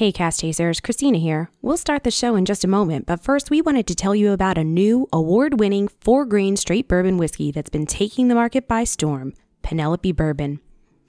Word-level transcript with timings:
Hey, 0.00 0.12
Cask 0.12 0.40
Chasers, 0.40 0.80
Christina 0.80 1.18
here. 1.18 1.50
We'll 1.60 1.76
start 1.76 2.04
the 2.04 2.10
show 2.10 2.34
in 2.34 2.46
just 2.46 2.64
a 2.64 2.66
moment, 2.66 3.04
but 3.04 3.22
first 3.22 3.50
we 3.50 3.60
wanted 3.60 3.86
to 3.86 3.94
tell 3.94 4.14
you 4.14 4.32
about 4.32 4.56
a 4.56 4.64
new 4.64 5.06
award 5.12 5.60
winning 5.60 5.88
four 5.88 6.24
grain 6.24 6.56
straight 6.56 6.88
bourbon 6.88 7.18
whiskey 7.18 7.52
that's 7.52 7.68
been 7.68 7.84
taking 7.84 8.28
the 8.28 8.34
market 8.34 8.66
by 8.66 8.84
storm 8.84 9.34
Penelope 9.60 10.10
Bourbon. 10.12 10.60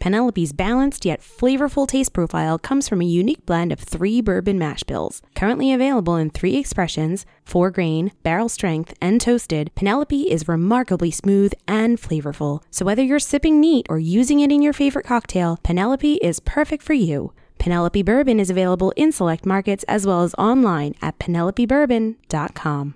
Penelope's 0.02 0.52
balanced 0.52 1.06
yet 1.06 1.22
flavorful 1.22 1.88
taste 1.88 2.12
profile 2.12 2.60
comes 2.60 2.90
from 2.90 3.00
a 3.00 3.06
unique 3.06 3.46
blend 3.46 3.72
of 3.72 3.79
three 3.79 4.19
bourbon 4.19 4.60
mash 4.60 4.83
bills. 4.83 5.21
Currently 5.35 5.71
available 5.71 6.17
in 6.17 6.29
three 6.29 6.58
expressions 6.58 7.26
four 7.46 7.71
grain, 7.71 8.12
barrel 8.23 8.49
strength, 8.49 8.94
and 9.01 9.21
toasted, 9.21 9.71
Penelope 9.73 10.29
is 10.29 10.49
remarkably 10.49 11.12
smooth 11.12 11.53
and 11.65 11.97
flavorful. 11.97 12.62
So 12.69 12.83
whether 12.83 13.01
you're 13.01 13.19
sipping 13.19 13.62
neat 13.62 13.85
or 13.87 13.99
using 13.99 14.42
it 14.42 14.51
in 14.51 14.62
your 14.62 14.73
favorite 14.73 15.05
cocktail, 15.05 15.60
Penelope 15.63 16.16
is 16.16 16.41
perfect 16.41 16.84
for 16.84 16.91
you. 16.91 17.31
Penelope 17.62 18.02
Bourbon 18.02 18.40
is 18.40 18.50
available 18.50 18.91
in 18.96 19.12
select 19.12 19.46
markets 19.46 19.86
as 19.88 20.08
well 20.08 20.24
as 20.24 20.34
online 20.34 20.96
at 21.00 21.20
penelopebourbon.com. 21.20 22.96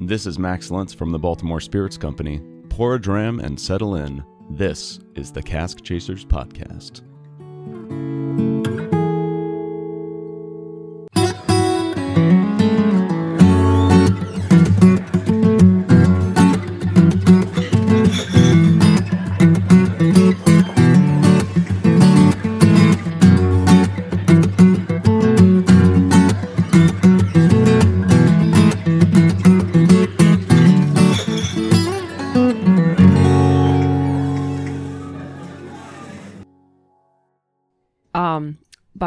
This 0.00 0.26
is 0.26 0.40
Max 0.40 0.72
Lentz 0.72 0.92
from 0.92 1.12
the 1.12 1.20
Baltimore 1.20 1.60
Spirits 1.60 1.96
Company. 1.96 2.40
Pour 2.68 2.96
a 2.96 3.00
dram 3.00 3.38
and 3.38 3.60
settle 3.60 3.94
in. 3.94 4.24
This 4.50 4.98
is 5.14 5.30
the 5.30 5.40
Cask 5.40 5.84
Chasers 5.84 6.24
Podcast. 6.24 7.02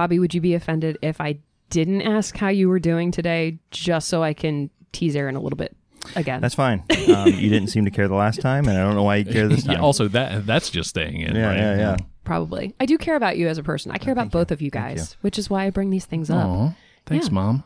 Bobby, 0.06 0.20
would 0.20 0.36
you 0.36 0.42
be 0.42 0.54
offended 0.54 1.00
if 1.02 1.20
I 1.20 1.40
didn't 1.72 2.04
ask 2.04 2.38
how 2.38 2.50
you 2.50 2.70
were 2.70 2.78
doing 2.78 3.10
today, 3.10 3.58
just 3.72 4.08
so 4.08 4.22
I 4.22 4.36
can 4.36 4.70
tease 4.92 5.16
Aaron 5.16 5.36
a 5.36 5.40
little 5.40 5.58
bit 5.58 5.76
again? 6.16 6.42
That's 6.42 6.54
fine. 6.54 6.84
Um, 7.12 7.26
you 7.30 7.50
didn't 7.50 7.70
seem 7.70 7.86
to 7.86 7.90
care 7.92 8.08
the 8.08 8.14
last 8.14 8.40
time, 8.40 8.68
and 8.68 8.78
I 8.78 8.84
don't 8.84 8.94
know 8.94 9.02
why 9.02 9.16
you 9.16 9.26
care 9.26 9.48
this 9.48 9.64
time. 9.66 9.78
Yeah, 9.78 9.82
also, 9.82 10.08
that 10.10 10.46
that's 10.46 10.70
just 10.70 10.90
staying 10.90 11.22
in. 11.22 11.36
yeah, 11.36 11.48
right? 11.48 11.58
yeah, 11.58 11.76
yeah. 11.78 11.98
Probably. 12.24 12.76
I 12.80 12.86
do 12.86 13.00
care 13.00 13.16
about 13.16 13.38
you 13.40 13.48
as 13.48 13.58
a 13.58 13.64
person. 13.64 13.92
I 13.92 13.98
care 13.98 14.12
about 14.14 14.30
both 14.30 14.52
of 14.52 14.62
you 14.62 14.70
Thank 14.70 14.98
guys, 14.98 15.18
which 15.22 15.40
is 15.40 15.50
why 15.50 15.66
I 15.66 15.72
bring 15.72 15.90
these 15.90 16.06
things 16.06 16.30
up. 16.30 16.46
Aw, 16.46 16.76
thanks, 17.08 17.26
Yeah. 17.30 17.34
mom. 17.34 17.64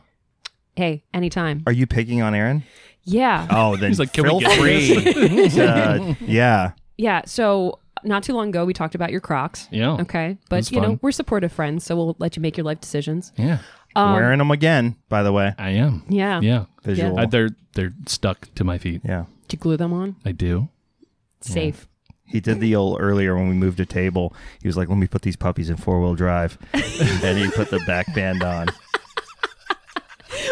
Hey, 0.76 1.04
anytime. 1.12 1.62
Are 1.66 1.72
you 1.72 1.86
picking 1.86 2.22
on 2.22 2.34
Aaron? 2.34 2.62
Yeah. 3.04 3.46
Oh, 3.50 3.76
then 3.76 3.90
He's 3.90 3.98
like, 3.98 4.14
"Can 4.14 4.24
we 4.24 4.30
feel 4.30 4.40
get 4.40 4.58
free. 4.58 5.12
to- 5.12 6.16
yeah. 6.26 6.72
Yeah. 6.96 7.22
So 7.26 7.79
not 8.04 8.22
too 8.22 8.32
long 8.34 8.48
ago, 8.48 8.64
we 8.64 8.72
talked 8.72 8.94
about 8.94 9.10
your 9.10 9.20
Crocs. 9.20 9.68
Yeah. 9.70 9.92
Okay. 10.00 10.30
was 10.30 10.68
But, 10.68 10.72
you 10.72 10.80
know, 10.80 10.88
fun. 10.88 11.00
we're 11.02 11.12
supportive 11.12 11.52
friends, 11.52 11.84
so 11.84 11.96
we'll 11.96 12.16
let 12.18 12.36
you 12.36 12.42
make 12.42 12.56
your 12.56 12.64
life 12.64 12.80
decisions. 12.80 13.32
Yeah, 13.36 13.58
Um, 13.96 14.12
Wearing 14.14 14.38
them 14.38 14.50
again, 14.50 14.96
by 15.08 15.22
the 15.22 15.32
way. 15.32 15.54
I 15.58 15.70
am. 15.70 16.04
Yeah. 16.08 16.40
Yeah, 16.40 16.64
Visual. 16.82 17.18
I, 17.18 17.26
they're 17.26 17.50
they're 17.74 17.92
stuck 18.06 18.52
to 18.56 18.64
my 18.64 18.78
feet. 18.78 19.02
yeah. 19.04 19.24
Did 19.48 19.58
you 19.58 19.62
glue 19.62 19.76
them 19.76 19.92
on? 19.92 20.16
I 20.24 20.32
do. 20.32 20.68
Safe. 21.40 21.86
He 22.24 22.38
did 22.40 22.60
the 22.60 22.76
old 22.76 22.98
earlier 23.00 23.34
when 23.34 23.48
we 23.48 23.54
moved 23.54 23.80
a 23.80 23.86
table. 23.86 24.32
He 24.62 24.68
was 24.68 24.76
like, 24.76 24.88
"Let 24.88 24.98
me 24.98 25.08
put 25.08 25.22
these 25.22 25.34
puppies 25.36 25.68
in 25.68 25.76
four 25.76 26.00
wheel 26.00 26.14
drive," 26.14 26.56
and 26.74 27.36
he 27.38 27.50
put 27.50 27.70
the 27.70 27.80
back 27.88 28.12
band 28.14 28.42
on. 28.44 28.68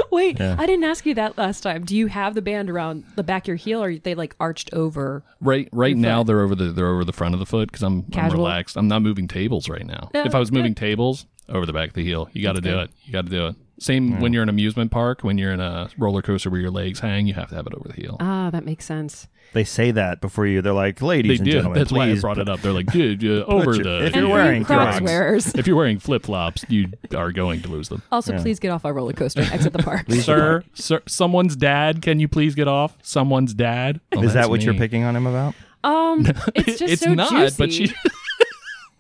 Wait, 0.12 0.38
Yeah. 0.38 0.56
I 0.58 0.66
didn't 0.66 0.84
ask 0.84 1.04
you 1.06 1.14
that 1.14 1.36
last 1.38 1.60
time. 1.62 1.84
Do 1.84 1.96
you 1.96 2.06
have 2.08 2.34
the 2.34 2.42
band 2.42 2.70
around 2.70 3.04
the 3.16 3.22
back 3.22 3.44
of 3.44 3.48
your 3.48 3.56
heel, 3.56 3.82
or 3.82 3.88
are 3.91 3.96
they 3.98 4.14
like 4.14 4.34
arched 4.41 4.72
over? 4.72 5.22
Right, 5.41 5.69
right 5.72 5.96
now 5.96 6.20
foot. 6.20 6.26
they're 6.28 6.41
over 6.41 6.54
the 6.54 6.72
they're 6.72 6.88
over 6.88 7.04
the 7.04 7.12
front 7.12 7.34
of 7.34 7.41
the 7.41 7.46
foot 7.46 7.70
because 7.70 7.82
I'm, 7.82 8.04
I'm 8.14 8.30
relaxed. 8.32 8.76
I'm 8.76 8.88
not 8.88 9.02
moving 9.02 9.28
tables 9.28 9.68
right 9.68 9.86
now. 9.86 10.10
Yeah, 10.14 10.26
if 10.26 10.34
I 10.34 10.38
was 10.38 10.50
moving 10.52 10.72
good. 10.72 10.80
tables, 10.80 11.26
over 11.48 11.66
the 11.66 11.72
back 11.72 11.88
of 11.88 11.94
the 11.94 12.04
heel, 12.04 12.28
you 12.32 12.42
got 12.42 12.54
to 12.54 12.60
do 12.60 12.70
good. 12.70 12.84
it. 12.84 12.91
You 13.04 13.12
got 13.12 13.24
to 13.24 13.30
do 13.30 13.47
it. 13.48 13.56
Same 13.81 14.21
when 14.21 14.33
you're 14.33 14.43
in 14.43 14.49
an 14.49 14.55
amusement 14.55 14.91
park, 14.91 15.22
when 15.22 15.39
you're 15.39 15.53
in 15.53 15.61
a 15.61 15.89
roller 15.99 16.21
coaster 16.22 16.50
where 16.50 16.61
your 16.61 16.71
legs 16.71 17.00
hang, 17.00 17.27
you 17.27 17.34
have 17.34 17.49
to 17.50 17.55
have 17.55 17.66
it 17.66 17.75
over 17.75 17.89
the 17.89 17.94
heel. 17.94 18.16
Ah, 18.21 18.50
that 18.50 18.65
makes 18.65 18.84
sense. 18.84 19.28
They 19.55 19.65
say 19.65 19.93
that 19.93 20.21
before 20.21 20.47
you. 20.47 20.61
They're 20.61 20.72
like, 20.75 21.00
"Ladies 21.00 21.31
they 21.31 21.37
and 21.37 21.44
do. 21.47 21.53
gentlemen, 21.53 21.78
That's 21.78 21.91
why 21.93 22.11
I 22.11 22.16
brought 22.19 22.37
put- 22.37 22.43
it 22.43 22.50
up. 22.50 22.61
They're 22.61 22.72
like, 22.72 22.87
dude, 22.93 23.25
uh, 23.25 23.44
over 23.47 23.75
your- 23.75 23.84
the. 23.84 24.05
if 24.06 24.15
you're 24.15 24.25
And 24.25 24.33
wearing 24.33 24.65
Crocs 24.65 24.97
Crocs. 24.99 25.00
wearers. 25.00 25.55
if 25.55 25.66
you're 25.66 25.77
wearing 25.77 25.99
flip 25.99 26.25
flops, 26.25 26.65
you 26.69 26.89
are 27.16 27.33
going 27.33 27.62
to 27.62 27.69
lose 27.69 27.89
them. 27.89 28.03
Also, 28.12 28.33
Yeah. 28.34 28.43
please 28.43 28.59
get 28.59 28.71
off 28.71 28.84
our 28.84 28.93
roller 28.93 29.12
coaster 29.15 29.41
and 29.43 29.50
exit 29.53 29.72
the 29.72 29.83
park. 29.83 30.10
sir, 30.10 30.65
sir, 30.75 31.00
someone's 31.06 31.56
dad. 31.56 32.03
Can 32.03 32.21
you 32.21 32.28
please 32.28 32.55
get 32.55 32.69
off? 32.69 32.97
Someone's 33.03 33.55
dad. 33.55 34.00
Oh, 34.12 34.22
Is 34.22 34.33
that 34.33 34.41
that's 34.41 34.49
what 34.49 34.62
you're 34.62 34.75
picking 34.75 35.05
on 35.05 35.15
him 35.16 35.27
about? 35.27 35.55
Um, 35.84 36.27
it's 36.56 36.78
just 36.81 36.93
it's 36.95 37.03
so 37.03 37.15
not, 37.15 37.31
juicy. 37.31 37.56
but 37.56 37.72
she. 37.72 37.95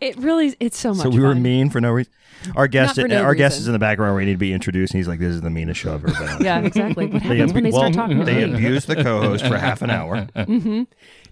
It 0.00 0.16
really, 0.18 0.54
it's 0.60 0.78
so 0.78 0.90
much. 0.94 1.02
So 1.04 1.10
we 1.10 1.20
were 1.20 1.32
fun. 1.34 1.42
mean 1.42 1.70
for 1.70 1.80
no 1.80 1.90
reason. 1.90 2.12
Our 2.54 2.68
guest, 2.68 2.98
no 2.98 3.22
our 3.24 3.34
guest 3.34 3.54
reason. 3.54 3.62
is 3.62 3.66
in 3.66 3.72
the 3.72 3.80
background 3.80 4.16
We 4.16 4.24
need 4.24 4.32
to 4.32 4.38
be 4.38 4.52
introduced, 4.52 4.92
and 4.94 4.98
he's 4.98 5.08
like, 5.08 5.18
"This 5.18 5.34
is 5.34 5.40
the 5.40 5.50
meanest 5.50 5.80
show 5.80 5.94
I've 5.94 6.04
ever 6.04 6.12
been 6.24 6.28
on." 6.36 6.44
Yeah, 6.44 6.60
exactly. 6.60 7.06
What 7.06 7.22
They, 7.24 7.28
happens 7.38 7.52
when 7.52 7.64
they 7.64 7.70
start 7.72 7.82
well, 7.96 8.06
talking 8.06 8.18
to 8.20 8.24
they 8.24 8.46
me? 8.46 8.54
abused 8.54 8.86
the 8.86 8.94
co-host 9.02 9.44
for 9.46 9.56
half 9.58 9.82
an 9.82 9.90
hour. 9.90 10.28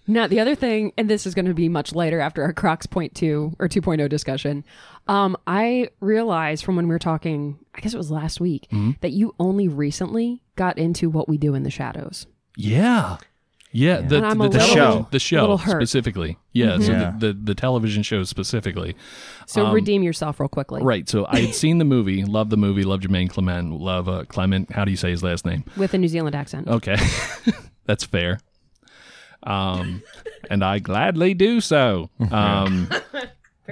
Now, 0.08 0.28
the 0.28 0.38
other 0.38 0.54
thing, 0.54 0.92
and 0.96 1.10
this 1.10 1.26
is 1.26 1.34
going 1.34 1.46
to 1.46 1.54
be 1.54 1.68
much 1.68 1.92
later 1.92 2.20
after 2.20 2.40
our 2.44 2.52
Crocs 2.52 2.86
point 2.86 3.12
two 3.16 3.52
or 3.58 3.66
2.0 3.68 4.08
discussion. 4.08 4.64
Um, 5.08 5.36
I 5.48 5.88
realized 6.00 6.64
from 6.64 6.76
when 6.76 6.86
we 6.86 6.94
were 6.94 7.00
talking, 7.00 7.58
I 7.74 7.80
guess 7.80 7.92
it 7.92 7.96
was 7.96 8.10
last 8.10 8.40
week, 8.40 8.68
Mm-hmm. 8.70 8.92
that 9.00 9.10
you 9.10 9.34
only 9.40 9.66
recently 9.66 10.42
got 10.54 10.78
into 10.78 11.10
what 11.10 11.28
we 11.28 11.38
do 11.38 11.54
in 11.54 11.64
the 11.64 11.70
shadows. 11.72 12.26
Yeah. 12.56 13.16
Yeah, 13.78 14.00
the, 14.00 14.16
And 14.16 14.26
I'm 14.26 14.38
the, 14.38 14.44
a 14.44 14.48
little- 14.48 14.60
television, 14.74 15.02
The 15.02 15.08
the 15.10 15.18
show 15.18 15.56
specifically. 15.58 16.38
Yeah, 16.54 16.78
so 16.78 16.92
Yeah. 16.92 17.12
the, 17.18 17.26
the 17.26 17.32
the 17.34 17.54
television 17.54 18.02
show 18.02 18.22
specifically. 18.24 18.96
So 19.46 19.66
Um, 19.66 19.74
redeem 19.74 20.02
yourself 20.02 20.40
real 20.40 20.48
quickly. 20.48 20.82
Right. 20.82 21.06
So 21.08 21.26
I 21.28 21.40
had 21.40 21.54
seen 21.62 21.76
the 21.78 21.84
movie, 21.84 22.24
loved 22.24 22.48
the 22.50 22.56
movie, 22.56 22.84
loved 22.84 23.02
Jemaine 23.02 23.28
Clement, 23.28 23.78
love 23.78 24.08
uh, 24.08 24.24
Clement. 24.28 24.72
How 24.72 24.84
do 24.86 24.90
you 24.90 24.96
say 24.96 25.10
his 25.10 25.22
last 25.22 25.44
name? 25.44 25.62
With 25.76 25.92
a 25.92 25.98
New 25.98 26.08
Zealand 26.08 26.34
accent. 26.34 26.68
Okay, 26.68 26.96
that's 27.84 28.04
fair. 28.04 28.40
Um, 29.42 30.02
and 30.50 30.64
I 30.64 30.78
gladly 30.78 31.34
do 31.34 31.60
so. 31.60 32.08
Um, 32.32 32.88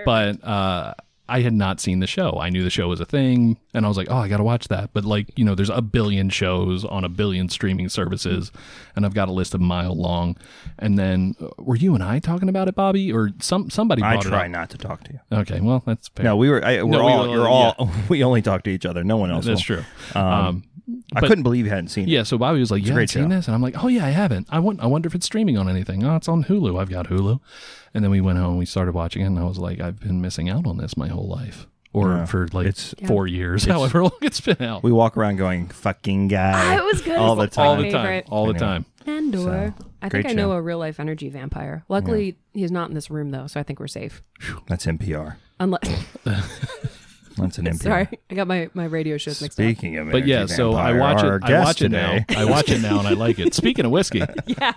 but 0.04 0.42
uh, 0.44 0.94
I 1.28 1.40
had 1.40 1.54
not 1.54 1.80
seen 1.80 2.00
the 2.00 2.06
show. 2.06 2.38
I 2.40 2.50
knew 2.50 2.62
the 2.62 2.70
show 2.70 2.88
was 2.88 3.00
a 3.00 3.04
thing, 3.06 3.56
and 3.74 3.84
I 3.84 3.88
was 3.88 3.96
like, 3.98 4.06
oh, 4.10 4.16
I 4.16 4.28
got 4.28 4.38
to 4.38 4.44
watch 4.44 4.68
that. 4.68 4.90
But 4.94 5.04
like, 5.04 5.36
you 5.36 5.44
know, 5.44 5.54
there's 5.54 5.68
a 5.70 5.82
billion 5.82 6.30
shows 6.30 6.84
on 6.84 7.04
a 7.04 7.08
billion 7.08 7.48
streaming 7.48 7.88
services, 7.90 8.50
and 8.96 9.04
I've 9.04 9.12
got 9.14 9.28
a 9.28 9.32
list 9.32 9.52
a 9.54 9.58
mile 9.58 9.94
long. 9.94 10.36
And 10.78 10.98
then, 10.98 11.34
uh, 11.40 11.48
were 11.58 11.76
you 11.76 11.94
and 11.94 12.02
I 12.02 12.18
talking 12.20 12.48
about 12.48 12.68
it, 12.68 12.74
Bobby, 12.74 13.12
or 13.12 13.30
some 13.40 13.68
somebody? 13.70 14.02
I 14.02 14.14
Brought 14.14 14.24
try 14.26 14.44
it 14.46 14.48
not 14.50 14.70
to 14.70 14.78
talk 14.78 15.04
to 15.04 15.12
you. 15.12 15.20
Okay, 15.32 15.60
well, 15.60 15.82
that's 15.84 16.08
fair. 16.08 16.24
No, 16.24 16.36
we 16.36 16.48
were. 16.48 16.64
I, 16.64 16.82
we're 16.82 16.90
No, 16.92 17.04
we 17.06 17.12
all. 17.12 17.28
were- 17.28 17.34
you're 17.34 17.48
all. 17.48 17.90
We 18.08 18.22
only 18.24 18.40
talk 18.42 18.62
to 18.64 18.70
each 18.70 18.86
other. 18.86 19.02
No 19.04 19.16
one 19.16 19.30
else. 19.30 19.44
that's 19.44 19.68
will. 19.68 19.76
true. 19.78 19.84
Um, 20.14 20.24
Um, 20.24 20.64
I 21.16 21.20
but- 21.20 21.28
couldn't 21.28 21.42
believe 21.44 21.64
you 21.64 21.70
hadn't 21.70 21.88
seen 21.88 22.04
it. 22.08 22.10
Yeah, 22.10 22.24
so 22.24 22.36
Bobby 22.38 22.60
was 22.60 22.70
like, 22.70 22.82
"You 22.84 22.92
haven't 22.92 23.08
seen 23.08 23.24
show. 23.24 23.28
this?" 23.36 23.46
And 23.48 23.54
I'm 23.54 23.62
like, 23.62 23.82
"Oh 23.82 23.88
yeah, 23.88 24.04
I 24.04 24.10
haven't. 24.10 24.46
I 24.50 24.58
want. 24.58 24.80
I 24.80 24.86
wonder 24.86 25.06
if 25.06 25.14
it's 25.14 25.24
streaming 25.26 25.56
on 25.56 25.68
anything. 25.68 26.04
Oh, 26.04 26.16
it's 26.16 26.28
on 26.28 26.44
Hulu. 26.44 26.78
I've 26.80 26.90
got 26.90 27.06
Hulu." 27.08 27.40
And 27.94 28.04
then 28.04 28.10
we 28.10 28.20
went 28.20 28.38
home. 28.38 28.50
and 28.50 28.58
We 28.58 28.66
started 28.66 28.92
watching 28.94 29.22
it, 29.22 29.26
and 29.26 29.38
I 29.38 29.44
was 29.44 29.58
like, 29.58 29.80
"I've 29.80 29.98
been 30.00 30.20
missing 30.20 30.48
out 30.50 30.66
on 30.66 30.76
this 30.76 30.96
my 30.96 31.08
whole 31.08 31.26
life, 31.28 31.66
or 31.94 32.08
Yeah. 32.10 32.24
for 32.26 32.48
like 32.52 32.66
It's- 32.66 32.94
four 33.06 33.26
years, 33.26 33.64
however 33.64 34.02
long 34.02 34.12
it's 34.20 34.40
been 34.42 34.60
out, 34.60 34.82
We 34.82 34.92
walk 34.92 35.16
around 35.16 35.36
going 35.36 35.68
"fucking 35.68 36.28
guy" 36.28 36.76
it 36.76 36.84
was 36.84 37.00
good. 37.00 37.16
all 37.16 37.34
the 37.36 37.44
It's 37.44 37.56
time. 37.56 37.66
all 37.66 37.76
the 37.76 37.84
favorite. 37.84 38.26
time, 38.26 38.32
all 38.32 38.46
the 38.46 38.54
time." 38.54 38.84
Andor. 39.06 39.74
So, 39.78 39.84
I 40.02 40.08
great 40.10 40.26
think 40.26 40.32
I 40.32 40.36
know 40.42 40.48
show. 40.48 40.52
a 40.52 40.60
real 40.62 40.78
life 40.78 40.98
energy 41.00 41.28
vampire. 41.30 41.84
Luckily, 41.88 42.36
he's 42.52 42.70
not 42.72 42.88
in 42.90 42.94
this 42.94 43.10
room 43.10 43.30
though, 43.30 43.46
so 43.46 43.58
I 43.58 43.62
think 43.62 43.80
we're 43.80 43.86
safe. 43.86 44.22
That's 44.66 44.84
NPR. 44.86 45.36
Unless, 45.60 45.88
That's 47.36 47.58
an 47.58 47.64
NPR. 47.66 47.82
sorry, 47.82 48.08
I 48.30 48.34
got 48.34 48.46
my, 48.46 48.70
my 48.74 48.84
radio 48.84 49.16
shows 49.18 49.42
mixed 49.42 49.58
up. 49.58 49.64
Speaking 49.64 49.96
of, 49.98 50.08
it, 50.08 50.12
But 50.12 50.26
yeah, 50.26 50.36
Energy 50.38 50.54
so 50.54 50.72
I 50.74 50.92
watch 50.96 51.22
it. 51.22 51.26
I 51.44 51.48
guest 51.48 51.64
watch 51.66 51.80
it 51.82 51.88
today- 51.90 52.24
now. 52.28 52.40
I 52.40 52.44
watch 52.44 52.70
it 52.70 52.80
now, 52.80 52.98
and 53.00 53.08
I 53.08 53.12
like 53.12 53.38
it. 53.38 53.54
Speaking 53.54 53.84
of 53.84 53.90
whiskey, 53.90 54.22
Yeah, 54.46 54.72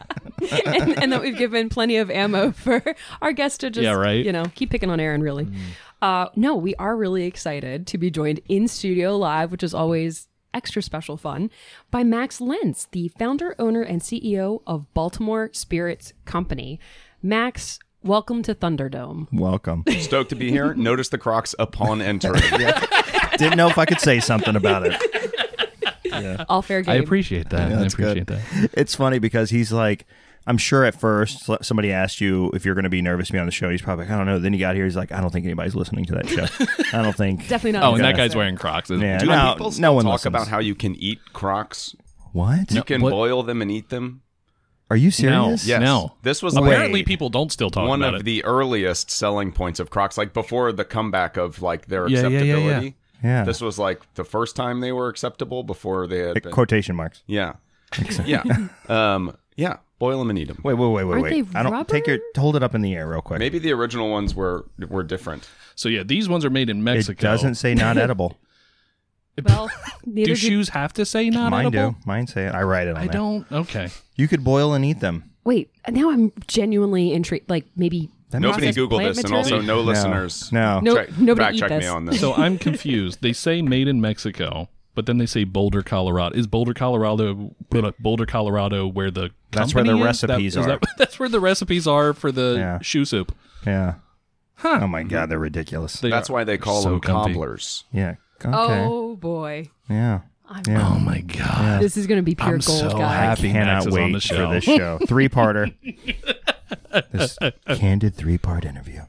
and, 0.65 1.03
and 1.03 1.11
that 1.13 1.21
we've 1.21 1.37
given 1.37 1.69
plenty 1.69 1.97
of 1.97 2.09
ammo 2.09 2.51
for 2.51 2.83
our 3.21 3.31
guest 3.31 3.61
to 3.61 3.69
just, 3.69 3.83
Yeah, 3.83 3.93
right. 3.93 4.25
you 4.25 4.31
know, 4.31 4.45
keep 4.55 4.69
picking 4.71 4.89
on 4.89 4.99
Aaron. 4.99 5.21
Really, 5.21 5.45
mm. 5.45 5.55
Uh, 6.01 6.27
no, 6.35 6.55
we 6.55 6.75
are 6.75 6.95
really 6.95 7.25
excited 7.25 7.87
to 7.87 7.97
be 7.97 8.11
joined 8.11 8.39
in 8.47 8.67
studio 8.67 9.17
live, 9.17 9.51
which 9.51 9.63
is 9.63 9.73
always 9.73 10.27
extra 10.53 10.81
special 10.81 11.17
fun, 11.17 11.49
by 11.91 12.03
Max 12.03 12.39
Lentz, 12.41 12.87
the 12.91 13.07
founder, 13.09 13.55
owner, 13.59 13.81
and 13.81 14.01
CEO 14.01 14.61
of 14.65 14.91
Baltimore 14.93 15.49
Spirits 15.53 16.13
Company. 16.25 16.79
Max, 17.21 17.79
welcome 18.03 18.41
to 18.43 18.55
Thunderdome. 18.55 19.27
Welcome. 19.31 19.83
Stoked 19.99 20.29
to 20.29 20.35
be 20.35 20.49
here. 20.51 20.73
Notice 20.73 21.09
the 21.09 21.17
Crocs 21.17 21.53
upon 21.59 22.01
entering. 22.01 22.41
Didn't 23.37 23.57
know 23.57 23.67
if 23.67 23.77
I 23.77 23.85
could 23.85 23.99
say 23.99 24.19
something 24.19 24.55
about 24.55 24.83
it. 24.85 26.45
All 26.49 26.61
fair 26.61 26.81
game. 26.81 26.93
I 26.93 26.95
appreciate 26.95 27.49
that. 27.49 27.69
Yeah, 27.69 27.77
I 27.77 27.81
that's 27.81 27.93
good. 27.95 28.17
appreciate 28.17 28.27
that. 28.61 28.69
It's 28.73 28.95
funny 28.95 29.19
because 29.19 29.49
he's 29.49 29.71
like, 29.71 30.05
I'm 30.47 30.57
sure 30.57 30.85
at 30.85 30.99
first 30.99 31.49
somebody 31.61 31.91
asked 31.91 32.21
you 32.21 32.49
if 32.53 32.63
you're 32.65 32.73
going 32.73 32.83
to 32.85 32.89
be 32.89 33.01
nervous 33.01 33.27
to 33.27 33.33
be 33.33 33.39
on 33.39 33.45
the 33.45 33.51
show. 33.51 33.69
He's 33.69 33.81
probably 33.81 34.05
like, 34.05 34.13
I 34.13 34.17
don't 34.17 34.25
know. 34.25 34.39
Then 34.39 34.53
he 34.53 34.59
got 34.59 34.75
here. 34.75 34.85
He's 34.85 34.95
like, 34.95 35.11
I 35.11 35.19
don't 35.21 35.29
think 35.31 35.45
anybody's 35.45 35.75
listening 35.75 36.05
to 36.05 36.13
that 36.15 36.27
show. 36.29 36.45
I 36.97 37.01
don't 37.03 37.15
think. 37.15 37.41
Definitely 37.49 37.73
not. 37.73 37.83
Oh, 37.83 37.95
and 37.95 37.99
that 38.03 38.11
necessary. 38.11 38.27
guy's 38.29 38.35
wearing 38.35 38.55
Crocs. 38.55 38.89
isn't 38.89 39.05
Yeah. 39.05 39.19
Do 39.19 39.25
no, 39.27 39.53
people 39.53 39.71
still 39.71 39.81
no 39.81 39.93
one 39.93 40.05
talk 40.05 40.13
listens. 40.13 40.27
about 40.35 40.47
how 40.47 40.59
you 40.59 40.73
can 40.73 40.95
eat 40.95 41.19
Crocs? 41.33 41.95
What? 42.31 42.71
You 42.71 42.83
can 42.83 43.01
what- 43.01 43.11
boil 43.11 43.43
them 43.43 43.61
and 43.61 43.69
eat 43.69 43.89
them. 43.89 44.21
Are 44.89 44.95
you 44.95 45.07
No, 45.07 45.09
serious? 45.11 45.67
Yes. 45.67 45.81
no. 45.81 46.13
This 46.23 46.41
was 46.41 46.55
Apparently, 46.55 46.99
Wait. 47.01 47.07
people 47.07 47.27
don't 47.27 47.51
still 47.51 47.69
talk 47.69 47.83
about 47.83 47.97
that. 47.99 48.05
one 48.05 48.13
of 48.15 48.21
it. 48.21 48.23
the 48.23 48.45
earliest 48.45 49.11
selling 49.11 49.51
points 49.51 49.81
of 49.81 49.89
Crocs, 49.89 50.17
like 50.17 50.31
before 50.33 50.71
the 50.71 50.85
comeback 50.85 51.35
of 51.35 51.61
like 51.61 51.87
their 51.87 52.07
Yeah, 52.07 52.21
yeah, 52.21 52.27
yeah, 52.29 52.37
acceptability. 52.39 52.85
yeah. 53.21 53.29
Yeah. 53.39 53.43
This 53.43 53.59
was 53.59 53.77
like 53.77 54.01
the 54.13 54.23
first 54.23 54.55
time 54.55 54.79
they 54.79 54.93
were 54.93 55.09
acceptable 55.09 55.63
before 55.63 56.07
they 56.07 56.19
had 56.19 56.41
been. 56.41 56.53
Quotation 56.53 56.95
marks. 56.95 57.21
yeah. 57.27 57.55
yeah. 58.25 58.43
Um, 58.87 59.35
yeah. 59.57 59.77
Boil 59.99 60.19
them 60.19 60.29
and 60.29 60.37
eat 60.37 60.47
them. 60.47 60.59
Wait, 60.63 60.75
wait, 60.75 60.87
wait, 60.91 61.03
wait, 61.05 61.11
Aren't 61.13 61.23
wait. 61.23 61.51
they 61.51 61.59
I 61.59 61.63
don't 61.63 61.87
take 61.87 62.05
your 62.07 62.19
hold 62.37 62.55
it 62.55 62.61
up 62.63 62.75
in 62.75 62.81
the 62.81 62.93
air 62.95 63.07
real 63.07 63.21
quick. 63.21 63.39
Maybe 63.39 63.57
the 63.59 63.71
original 63.73 64.09
ones 64.11 64.35
were 64.35 64.65
were 64.89 65.03
different. 65.03 65.47
so 65.75 65.89
yeah, 65.89 66.03
these 66.03 66.29
ones 66.29 66.45
are 66.45 66.49
made 66.51 66.69
in 66.69 66.83
Mexico. 66.83 67.19
it 67.19 67.21
doesn't 67.31 67.55
say 67.55 67.73
not 67.73 67.97
edible. 68.05 68.37
Well, 69.43 69.69
neither 70.05 70.25
Do 70.27 70.33
did- 70.35 70.37
shoes 70.37 70.69
have 70.69 70.93
to 70.93 71.05
say 71.05 71.29
not 71.29 71.47
edible? 71.47 71.57
Mine 71.57 71.65
edible? 71.67 71.91
do. 71.91 71.97
Mine 72.05 72.27
say 72.27 72.45
it. 72.47 72.53
I 72.55 72.63
write 72.63 72.87
it 72.87 72.91
on 72.91 72.97
I 72.97 73.03
there. 73.05 73.13
don't. 73.13 73.51
Okay. 73.51 73.89
You 74.15 74.27
could 74.27 74.43
boil 74.43 74.73
and 74.73 74.83
eat 74.85 74.99
them. 74.99 75.31
Wait, 75.43 75.69
now 75.89 76.09
I'm 76.11 76.31
genuinely 76.47 77.13
intrigued. 77.13 77.49
Like 77.49 77.65
maybe 77.75 78.09
That 78.31 78.41
Nobody 78.41 78.67
processed 78.67 78.77
Googled 78.77 78.89
plant 78.89 79.15
this, 79.15 79.23
and 79.25 79.31
material? 79.33 79.53
also 79.55 79.61
no 79.65 79.75
No. 79.77 79.81
listeners. 79.81 80.51
No. 80.51 80.79
No- 80.79 80.95
check, 80.95 81.17
nobody 81.17 81.43
fact 81.45 81.55
eat 81.55 81.59
check 81.59 81.69
me 81.71 81.77
this. 81.77 81.87
on 81.89 82.05
this. 82.05 82.19
So 82.19 82.33
I'm 82.33 82.57
confused. 82.57 83.21
They 83.21 83.33
say 83.33 83.61
made 83.61 83.87
in 83.87 84.01
Mexico, 84.01 84.69
but 84.97 85.05
then 85.05 85.19
they 85.19 85.27
say 85.27 85.43
Boulder, 85.43 85.83
Colorado. 85.83 86.35
Is 86.35 86.47
Boulder, 86.47 86.73
Colorado, 86.73 87.53
Boulder, 87.99 88.25
Colorado, 88.25 88.87
where 88.87 89.11
the 89.11 89.29
That's 89.51 89.75
where 89.75 89.83
the 89.83 89.95
is? 89.95 90.03
recipes 90.03 90.55
That- 90.55 90.59
is 90.61 90.65
are. 90.65 90.69
that- 90.79 90.83
that's 90.97 91.19
where 91.19 91.29
the 91.29 91.39
recipes 91.39 91.85
are 91.87 92.13
for 92.13 92.31
the 92.31 92.55
Yeah. 92.57 92.79
shoe 92.81 93.05
soup. 93.05 93.33
Yeah. 93.65 93.93
Oh 94.63 94.87
my 94.87 95.03
god, 95.03 95.29
they're 95.29 95.37
ridiculous. 95.37 95.99
They 95.99 96.09
That's 96.09 96.31
are 96.31 96.33
why 96.33 96.43
they 96.43 96.57
call 96.57 96.81
so 96.81 96.89
them 96.89 96.99
comfy. 97.01 97.33
cobblers. 97.33 97.83
yeah. 97.93 98.15
Okay. 98.43 98.49
Oh 98.51 99.15
boy, 99.15 99.69
Yeah. 99.87 100.21
I'm, 100.49 100.63
Yeah. 100.67 100.89
Oh 100.89 100.97
my 100.97 101.21
god! 101.21 101.81
this 101.81 101.95
is 101.95 102.07
gonna 102.07 102.23
be 102.23 102.33
pure 102.33 102.47
I'm 102.55 102.59
gold, 102.59 102.79
so 102.79 102.89
guys. 102.97 103.39
happy. 103.39 103.53
Max 103.53 103.65
Cannot 103.65 103.79
is 103.81 103.85
on 103.87 103.93
wait 103.93 104.13
the 104.13 104.19
show. 104.19 104.47
for 104.47 104.53
this 104.55 104.63
show. 104.79 104.99
Three 105.07 105.29
parter. 105.29 105.73
this 107.11 107.37
candid 107.75 108.15
three 108.15 108.37
part 108.39 108.65
interview. 108.65 109.01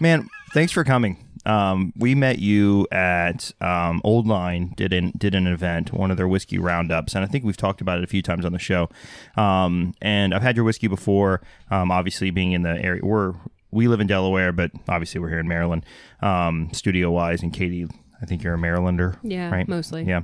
Man, 0.00 0.28
thanks 0.52 0.72
for 0.72 0.84
coming. 0.84 1.24
Um, 1.46 1.92
we 1.96 2.14
met 2.14 2.38
you 2.38 2.86
at 2.92 3.50
um, 3.60 4.00
Old 4.04 4.26
Line 4.26 4.74
did 4.76 4.92
an 4.92 5.12
did 5.16 5.34
an 5.34 5.46
event, 5.46 5.92
one 5.92 6.10
of 6.10 6.16
their 6.16 6.28
whiskey 6.28 6.58
roundups, 6.58 7.14
and 7.14 7.24
I 7.24 7.28
think 7.28 7.44
we've 7.44 7.56
talked 7.56 7.80
about 7.80 7.98
it 7.98 8.04
a 8.04 8.06
few 8.06 8.22
times 8.22 8.44
on 8.44 8.52
the 8.52 8.58
show. 8.58 8.88
Um, 9.36 9.94
and 10.02 10.34
I've 10.34 10.42
had 10.42 10.56
your 10.56 10.64
whiskey 10.64 10.86
before. 10.86 11.40
Um, 11.70 11.90
obviously, 11.90 12.30
being 12.30 12.52
in 12.52 12.62
the 12.62 12.78
area, 12.82 13.00
we're 13.04 13.34
we 13.70 13.88
live 13.88 14.00
in 14.00 14.06
Delaware, 14.06 14.52
but 14.52 14.70
obviously 14.88 15.20
we're 15.20 15.28
here 15.30 15.38
in 15.38 15.48
Maryland, 15.48 15.86
um, 16.20 16.68
studio 16.72 17.10
wise. 17.10 17.42
And 17.42 17.52
Katie, 17.52 17.86
I 18.20 18.26
think 18.26 18.42
you're 18.42 18.54
a 18.54 18.58
Marylander, 18.58 19.16
Yeah, 19.22 19.50
right? 19.50 19.66
mostly. 19.68 20.02
Yeah. 20.04 20.22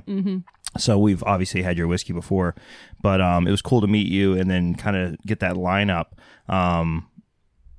So 0.77 0.99
we've 0.99 1.23
obviously 1.23 1.63
had 1.63 1.77
your 1.77 1.87
whiskey 1.87 2.13
before, 2.13 2.53
but 3.01 3.21
um, 3.21 3.47
it 3.47 3.51
was 3.51 3.61
cool 3.61 3.81
to 3.81 3.87
meet 3.87 4.07
you 4.07 4.37
and 4.37 4.51
then 4.51 4.75
kind 4.75 4.95
of 4.97 5.17
get 5.25 5.39
that 5.39 5.55
lineup. 5.55 6.07
Um, 6.49 7.07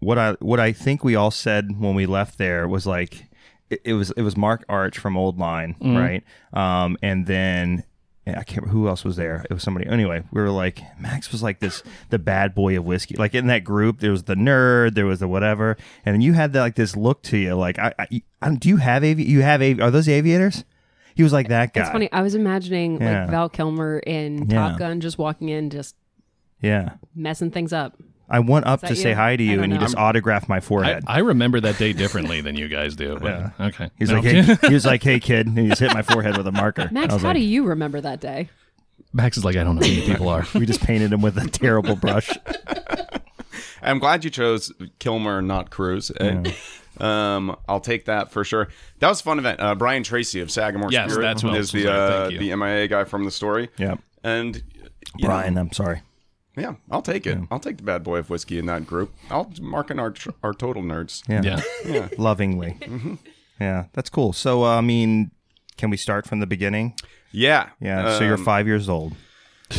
what 0.01 0.19
I 0.19 0.33
what 0.41 0.61
I 0.61 0.73
think 0.73 1.03
we 1.05 1.15
all 1.15 1.31
said 1.31 1.81
when 1.81 1.95
we 1.95 2.07
left 2.07 2.39
there 2.39 2.67
was 2.69 2.87
like 2.87 3.27
it, 3.71 3.81
it 3.85 3.93
was 3.95 4.11
it 4.13 4.23
was 4.23 4.37
Mark 4.37 4.65
Arch 4.69 4.99
from 4.99 5.17
Old 5.17 5.39
Line, 5.39 5.77
right? 5.81 6.23
Um, 6.53 6.97
and 7.03 7.27
then 7.27 7.85
I 8.27 8.43
can't 8.45 8.63
remember 8.63 8.73
who 8.73 8.89
else 8.89 9.05
was 9.05 9.17
there. 9.17 9.45
It 9.51 9.55
was 9.55 9.63
somebody. 9.63 9.87
Anyway, 9.87 10.23
we 10.33 10.41
were 10.41 10.51
like 10.51 10.81
Max 11.01 11.33
was 11.33 11.43
like 11.43 11.61
this 11.61 11.83
the 12.11 12.19
bad 12.19 12.55
boy 12.55 12.77
of 12.77 12.85
whiskey. 12.85 13.17
Like 13.17 13.35
in 13.35 13.47
that 13.49 13.65
group, 13.65 14.01
there 14.01 14.11
was 14.11 14.25
the 14.25 14.35
nerd, 14.35 14.95
there 14.95 15.07
was 15.07 15.19
the 15.21 15.29
whatever, 15.29 15.77
and 16.05 16.15
then 16.15 16.21
you 16.21 16.35
had 16.35 16.53
the, 16.53 16.61
like 16.61 16.75
this 16.75 16.95
look 16.97 17.23
to 17.25 17.37
you. 17.39 17.55
Like 17.55 17.79
I, 17.79 17.93
I, 17.99 18.23
I 18.43 18.55
do 18.55 18.69
you 18.69 18.77
have 18.77 19.03
avi- 19.03 19.25
you 19.25 19.41
have 19.43 19.61
avi- 19.63 19.81
are 19.81 19.91
those 19.91 20.09
aviators? 20.09 20.65
He 21.15 21.23
was 21.25 21.33
like 21.33 21.49
that 21.49 21.73
guy. 21.75 21.81
It's 21.81 21.91
funny. 21.91 22.13
I 22.13 22.23
was 22.23 22.35
imagining 22.37 23.01
Yeah. 23.01 23.23
like 23.23 23.31
Val 23.31 23.49
Kilmer 23.49 23.99
in 23.99 24.49
Yeah. 24.49 24.69
Top 24.69 24.79
Gun 24.79 25.01
just 25.01 25.19
walking 25.19 25.49
in, 25.49 25.69
just 25.71 25.97
Yeah. 26.63 26.91
messing 27.15 27.51
things 27.51 27.73
up. 27.73 28.01
I 28.31 28.41
went 28.41 28.67
up 28.67 28.81
that 28.83 28.89
to 28.89 28.97
say 28.97 29.13
hi 29.13 29.37
to 29.37 29.43
you, 29.43 29.57
don't 29.57 29.65
and 29.65 29.73
you 29.73 29.79
know. 29.79 29.85
just 29.85 29.97
autographed 29.97 30.49
my 30.49 30.61
forehead. 30.61 31.05
I 31.07 31.21
remember 31.21 31.61
that 31.61 31.79
day 31.79 31.93
differently 31.93 32.41
than 32.41 32.57
you 32.57 32.69
guys 32.69 32.95
do. 32.95 33.19
But 33.19 33.53
okay. 33.59 33.91
He's 33.99 34.11
No. 34.11 34.17
like, 34.21 34.25
hey, 34.25 34.57
he 34.69 34.75
was 34.75 34.85
like, 34.85 35.03
"Hey, 35.03 35.19
kid," 35.21 35.47
and 35.47 35.59
he 35.59 35.69
just 35.69 35.81
hit 35.81 35.95
my 35.95 36.03
forehead 36.03 36.37
with 36.37 36.47
a 36.47 36.53
marker. 36.53 36.89
Max, 36.93 37.15
how 37.15 37.21
like, 37.29 37.37
do 37.37 37.41
you 37.43 37.65
remember 37.65 38.01
that 38.01 38.21
day? 38.21 38.51
Max 39.15 39.39
is 39.39 39.45
like, 39.45 39.57
I 39.57 39.65
don't 39.65 39.77
know 39.77 39.87
who 39.87 39.93
you 39.93 40.03
people 40.03 40.29
are. 40.29 40.47
we 40.55 40.67
just 40.67 40.83
painted 40.83 41.13
him 41.13 41.23
with 41.23 41.39
a 41.39 41.49
terrible 41.49 41.97
brush. 41.97 42.31
I'm 43.83 43.99
glad 43.99 44.25
you 44.25 44.31
chose 44.31 44.73
Kilmer, 44.99 45.41
not 45.41 45.71
Cruise. 45.71 46.11
Eh? 46.21 46.53
Um, 47.01 47.57
I'll 47.69 47.81
take 47.81 48.07
that 48.07 48.33
for 48.33 48.45
sure. 48.45 48.69
That 48.99 49.09
was 49.09 49.21
a 49.21 49.25
fun 49.25 49.39
event. 49.39 49.61
Uh, 49.61 49.75
Brian 49.77 50.03
Treacy 50.03 50.43
of 50.43 50.51
Sagamore 50.51 50.91
Yes, 50.91 51.11
Spirit 51.11 51.23
that's 51.23 51.45
what 51.45 51.55
I 51.55 51.59
is 51.59 51.71
the 51.73 51.83
saying. 51.85 51.89
uh, 51.95 52.29
the 52.29 52.55
MIA 52.57 52.89
guy 52.89 53.05
from 53.05 53.25
the 53.25 53.31
story. 53.31 53.71
Yeah, 53.79 53.95
And 54.25 54.63
Brian, 55.21 55.55
know, 55.55 55.61
I'm 55.63 55.73
sorry. 55.73 56.03
Yeah, 56.59 56.75
I'll 56.91 57.03
take 57.03 57.27
it. 57.27 57.39
I'll 57.51 57.61
take 57.61 57.77
the 57.79 57.83
bad 57.83 58.03
boy 58.05 58.19
of 58.19 58.31
whiskey 58.31 58.59
in 58.59 58.67
that 58.67 58.87
group. 58.87 59.13
I'll 59.31 59.53
mark 59.61 59.91
in 59.91 59.99
our 59.99 60.13
our 60.43 60.53
total 60.55 60.83
nerds. 60.83 61.23
Yeah, 61.29 61.61
Yeah. 61.87 62.09
lovingly. 62.19 62.77
Mm-hmm. 62.89 63.15
Yeah, 63.61 63.87
that's 63.93 64.09
cool. 64.11 64.33
So, 64.33 64.65
uh, 64.65 64.77
I 64.79 64.81
mean, 64.81 65.33
can 65.77 65.91
we 65.91 65.97
start 65.97 66.27
from 66.29 66.39
the 66.41 66.47
beginning? 66.47 66.95
Yeah, 67.33 67.71
Yeah. 67.81 68.17
so 68.17 68.25
you're 68.25 68.35
Um, 68.39 68.45
five 68.45 68.67
years 68.69 68.89
old. 68.89 69.15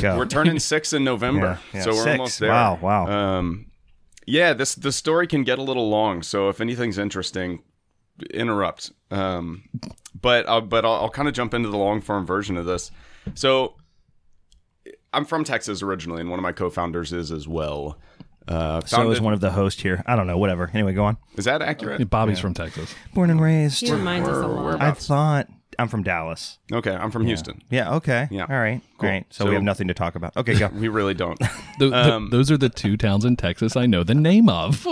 Go. 0.02 0.18
We're 0.18 0.26
turning 0.28 0.60
six 0.74 0.92
in 0.94 1.04
November, 1.06 1.60
Yeah, 1.74 1.78
yeah. 1.80 1.82
so 1.84 1.92
we're 1.92 2.04
Six. 2.04 2.08
almost 2.20 2.40
there. 2.40 2.50
Wow, 2.52 2.78
wow. 2.82 3.08
Um, 3.08 3.68
yeah, 4.28 4.54
this 4.54 4.76
the 4.76 4.92
story 4.92 5.28
can 5.28 5.44
get 5.44 5.58
a 5.60 5.64
little 5.64 5.90
long, 5.90 6.22
so 6.24 6.50
if 6.50 6.60
anything's 6.62 6.98
interesting, 6.98 7.64
interrupt. 8.34 8.92
Um, 9.12 9.64
but 10.20 10.48
I'll, 10.48 10.62
but 10.62 10.86
I'll, 10.86 10.94
I'll 10.94 11.10
kind 11.10 11.28
of 11.28 11.34
jump 11.34 11.54
into 11.54 11.70
the 11.70 11.78
long 11.78 12.02
form 12.02 12.26
version 12.26 12.58
of 12.58 12.66
this. 12.66 12.92
So, 13.34 13.76
I'm 15.14 15.26
from 15.26 15.44
Texas 15.44 15.82
originally, 15.82 16.22
and 16.22 16.30
one 16.30 16.40
of 16.40 16.44
my 16.44 16.52
co-founders 16.52 17.14
is 17.14 17.32
as 17.32 17.48
well. 17.48 17.98
Uh, 18.48 18.82
so 18.82 18.98
founded- 18.98 19.14
is 19.14 19.22
one 19.22 19.34
of 19.34 19.42
the 19.42 19.52
hosts 19.52 19.82
here. 19.82 20.04
I 20.08 20.16
don't 20.16 20.28
know. 20.28 20.38
Whatever. 20.38 20.70
Anyway, 20.74 20.94
go 20.94 21.06
on. 21.06 21.18
is 21.36 21.46
that 21.46 21.62
accurate? 21.62 22.10
Bobby's 22.10 22.40
from 22.40 22.54
Texas. 22.54 22.94
Born 23.14 23.30
and 23.30 23.40
raised. 23.42 23.82
He 23.82 23.92
reminds 23.92 24.28
us 24.30 24.38
a 24.44 24.48
lot. 24.48 24.82
I 24.82 24.92
thought 24.92 25.48
I'm 25.78 25.88
from 25.88 26.02
Dallas. 26.04 26.58
Okay, 26.72 26.92
I'm 26.92 27.12
from 27.12 27.26
Houston. 27.26 27.62
Yeah. 27.70 27.96
Okay. 27.96 28.28
Yeah. 28.32 28.48
All 28.50 28.60
right. 28.60 28.82
Great. 28.98 29.26
So, 29.30 29.46
we 29.48 29.54
have 29.54 29.64
nothing 29.64 29.88
to 29.90 29.94
talk 29.94 30.16
about. 30.16 30.36
Okay, 30.36 30.58
go. 30.58 30.68
We 30.74 30.88
really 30.88 31.14
don't. 31.14 31.38
Th- 31.40 31.52
th- 31.80 31.94
Um, 31.94 32.30
those 32.32 32.50
are 32.52 32.58
the 32.58 32.70
two 32.70 32.98
towns 32.98 33.24
in 33.24 33.36
Texas 33.38 33.76
I 33.76 33.86
know 33.86 34.04
the 34.04 34.16
name 34.16 34.50
of. 34.50 34.86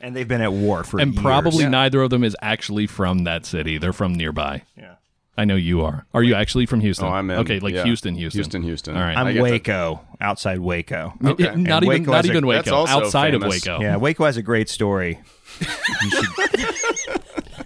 and 0.00 0.14
they've 0.16 0.28
been 0.28 0.40
at 0.42 0.52
war 0.52 0.82
for 0.84 1.00
and 1.00 1.12
years. 1.14 1.22
probably 1.22 1.66
neither 1.66 2.02
of 2.02 2.10
them 2.10 2.24
is 2.24 2.36
actually 2.42 2.86
from 2.86 3.24
that 3.24 3.46
city. 3.46 3.78
They're 3.78 3.92
from 3.92 4.14
nearby. 4.14 4.62
Yeah. 4.76 4.94
I 5.36 5.44
know 5.44 5.56
you 5.56 5.82
are. 5.82 6.06
Are 6.14 6.22
you 6.22 6.34
actually 6.34 6.66
from 6.66 6.80
Houston? 6.80 7.06
Oh, 7.06 7.10
I'm 7.10 7.28
in. 7.30 7.38
Okay, 7.40 7.58
like 7.58 7.74
yeah. 7.74 7.82
Houston, 7.84 8.14
Houston. 8.14 8.38
Houston, 8.38 8.62
Houston. 8.62 8.96
All 8.96 9.02
right. 9.02 9.16
I 9.16 9.20
I'm 9.22 9.26
get 9.26 9.34
to- 9.34 9.42
Waco, 9.42 10.00
outside 10.20 10.60
Waco. 10.60 11.12
Okay. 11.24 11.44
It- 11.44 11.56
not 11.58 11.82
And 11.82 11.92
even 11.92 12.04
Waco 12.04 12.12
not 12.12 12.16
has 12.24 12.30
a- 12.30 12.32
that's 12.32 12.44
Waco. 12.44 12.74
also 12.74 12.92
Outside 13.04 13.32
famous. 13.32 13.44
of 13.66 13.66
Waco. 13.68 13.82
Yeah, 13.82 13.96
Waco 13.96 14.24
has 14.26 14.36
a 14.36 14.42
great 14.42 14.68
story. 14.68 15.18
You 15.60 16.10
should, 16.10 16.28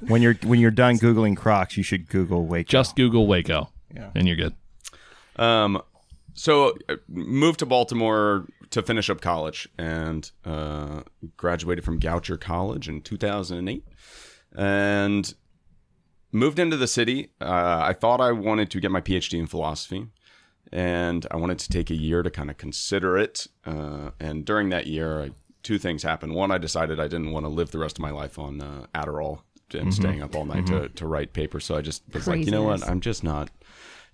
when 0.09 0.23
you're 0.23 0.35
when 0.45 0.61
you're 0.61 0.71
done 0.71 0.97
googling 0.99 1.37
Crocs, 1.37 1.77
you 1.77 1.83
should 1.83 2.09
Google 2.09 2.47
Waco. 2.47 2.69
Just 2.69 2.97
Google 2.97 3.27
Waco. 3.27 3.71
Yeah, 3.95 4.11
And 4.15 4.27
you're 4.27 4.37
good. 4.37 4.55
Um, 5.37 5.81
so 6.35 6.77
uh, 6.89 6.97
moved 7.09 7.59
to 7.61 7.67
Baltimore 7.67 8.47
to 8.71 8.83
finish 8.83 9.09
up 9.11 9.21
college 9.21 9.69
and 9.79 10.31
uh, 10.45 11.03
graduated 11.37 11.85
from 11.85 11.99
Goucher 12.01 12.39
College 12.39 12.89
in 12.89 13.01
2008 13.03 13.85
and 14.57 15.35
moved 16.33 16.59
into 16.59 16.77
the 16.77 16.87
city. 16.87 17.31
Uh, 17.41 17.81
I 17.83 17.93
thought 17.93 18.21
I 18.21 18.33
wanted 18.33 18.71
to 18.71 18.81
get 18.81 18.91
my 18.91 19.01
PhD 19.01 19.39
in 19.39 19.47
philosophy 19.47 20.09
and 20.73 21.27
I 21.31 21.37
wanted 21.37 21.59
to 21.61 21.69
take 21.69 21.91
a 21.91 21.95
year 21.95 22.23
to 22.23 22.31
kind 22.31 22.51
of 22.51 22.57
consider 22.57 23.17
it. 23.17 23.47
Uh, 23.65 24.11
and 24.21 24.45
during 24.45 24.69
that 24.71 24.87
year, 24.87 25.23
I, 25.23 25.31
two 25.63 25.79
things 25.79 26.03
happened. 26.03 26.35
One, 26.35 26.51
I 26.51 26.59
decided 26.59 27.01
I 27.01 27.09
didn't 27.09 27.33
want 27.33 27.45
to 27.45 27.51
live 27.51 27.71
the 27.71 27.79
rest 27.79 27.99
of 27.99 28.03
my 28.03 28.11
life 28.11 28.39
on 28.39 28.61
uh, 28.61 28.87
Adderall 28.95 29.41
and 29.75 29.93
staying 29.93 30.23
up 30.23 30.35
all 30.35 30.47
night 30.47 30.67
to, 30.67 30.89
to 30.89 31.07
write 31.07 31.35
papers. 31.35 31.65
So 31.65 31.77
I 31.77 31.83
just 31.83 32.03
was 32.13 32.27
like, 32.27 32.45
you 32.45 32.51
know 32.51 32.63
what? 32.63 32.89
I'm 32.89 33.01
just 33.01 33.23
not 33.23 33.51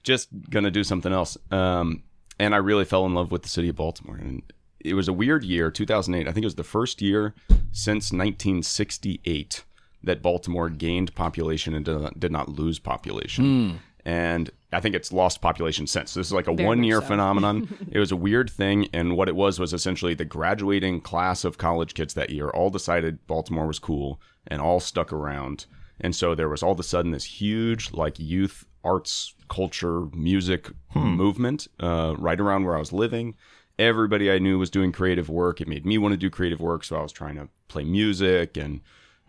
just 0.03 0.29
gonna 0.51 0.71
do 0.71 0.83
something 0.83 1.13
else. 1.13 1.39
Um, 1.51 2.03
and 2.39 2.55
I 2.55 2.59
really 2.59 2.85
fell 2.85 3.07
in 3.07 3.15
love 3.15 3.31
with 3.31 3.43
the 3.43 3.49
city 3.49 3.69
of 3.69 3.77
Baltimore. 3.77 4.17
And 4.17 4.43
it 4.81 4.95
was 4.95 5.07
a 5.07 5.13
weird 5.13 5.45
year, 5.45 5.71
2008. 5.71 6.29
I 6.29 6.33
think 6.33 6.43
it 6.43 6.47
was 6.47 6.57
the 6.57 6.65
first 6.65 7.01
year 7.01 7.35
since 7.71 8.13
1968 8.13 9.65
that 10.05 10.23
Baltimore 10.23 10.69
gained 10.71 11.15
population 11.15 11.75
and 11.75 11.85
did 11.85 12.01
not, 12.01 12.21
did 12.21 12.33
not 12.33 12.49
lose 12.49 12.79
population. 12.79 13.81
And 14.07 14.51
I 14.71 14.81
think 14.81 14.95
it's 14.95 15.13
lost 15.13 15.41
population 15.41 15.87
since. 15.87 16.13
This 16.13 16.27
is 16.27 16.33
like 16.33 16.47
a 16.47 16.55
Very 16.55 16.67
one 16.67 16.85
year 16.85 17.01
so. 17.01 17.07
phenomenon. 17.07 17.75
it 17.91 17.99
was 17.99 18.13
a 18.13 18.17
weird 18.17 18.51
thing. 18.51 18.89
And 18.93 19.17
what 19.17 19.29
it 19.29 19.37
was 19.37 19.59
was 19.59 19.73
essentially 19.73 20.13
the 20.15 20.27
graduating 20.27 21.01
class 21.01 21.45
of 21.45 21.57
college 21.57 21.95
kids 21.95 22.13
that 22.15 22.29
year 22.31 22.51
all 22.51 22.69
decided 22.71 23.27
Baltimore 23.27 23.67
was 23.67 23.79
cool 23.79 24.21
and 24.47 24.61
all 24.61 24.79
stuck 24.79 25.11
around. 25.13 25.65
And 26.01 26.15
so 26.15 26.35
there 26.35 26.51
was 26.51 26.63
all 26.63 26.73
of 26.73 26.81
a 26.81 26.83
sudden 26.83 27.13
this 27.13 27.25
huge, 27.25 27.93
like, 27.93 28.19
youth 28.19 28.67
arts, 28.83 29.35
culture, 29.49 30.07
music 30.13 30.69
movement 30.95 31.67
uh, 31.81 32.15
right 32.19 32.39
around 32.41 32.65
where 32.65 32.77
I 32.77 32.81
was 32.81 32.93
living. 32.93 33.37
everybody 33.79 34.31
I 34.31 34.39
knew 34.39 34.59
was 34.59 34.71
doing 34.71 34.93
creative 34.93 35.29
work. 35.29 35.61
It 35.61 35.69
made 35.69 35.87
me 35.87 35.99
want 35.99 36.13
to 36.13 36.17
do 36.19 36.31
creative 36.31 36.61
work, 36.61 36.85
so 36.85 36.97
I 36.97 37.03
was 37.03 37.13
trying 37.13 37.37
to 37.37 37.49
play 37.69 37.85
music 37.85 38.57
and 38.57 38.81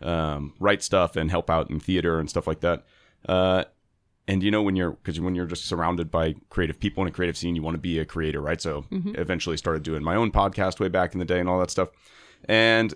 um, 0.02 0.54
write 0.58 0.82
stuff 0.82 1.16
and 1.16 1.30
help 1.30 1.50
out 1.50 1.70
in 1.70 1.80
theater 1.80 2.18
and 2.18 2.28
stuff 2.28 2.46
like 2.46 2.60
that. 2.60 2.84
Uh, 3.28 3.64
and 4.28 4.42
you 4.42 4.50
know 4.50 4.62
when 4.62 4.76
you're 4.76 4.92
because 4.92 5.20
when 5.20 5.34
you're 5.34 5.46
just 5.46 5.66
surrounded 5.66 6.10
by 6.10 6.34
creative 6.50 6.80
people 6.80 7.02
in 7.02 7.08
a 7.08 7.12
creative 7.12 7.36
scene, 7.36 7.54
you 7.54 7.62
want 7.62 7.74
to 7.74 7.80
be 7.80 7.98
a 7.98 8.04
creator, 8.04 8.40
right? 8.40 8.60
So 8.60 8.84
eventually 9.18 9.56
started 9.56 9.82
doing 9.82 10.02
my 10.02 10.16
own 10.16 10.32
podcast 10.32 10.80
way 10.80 10.88
back 10.88 11.12
in 11.12 11.18
the 11.18 11.24
day 11.24 11.38
and 11.38 11.48
all 11.48 11.60
that 11.60 11.70
stuff. 11.70 11.90
And 12.48 12.92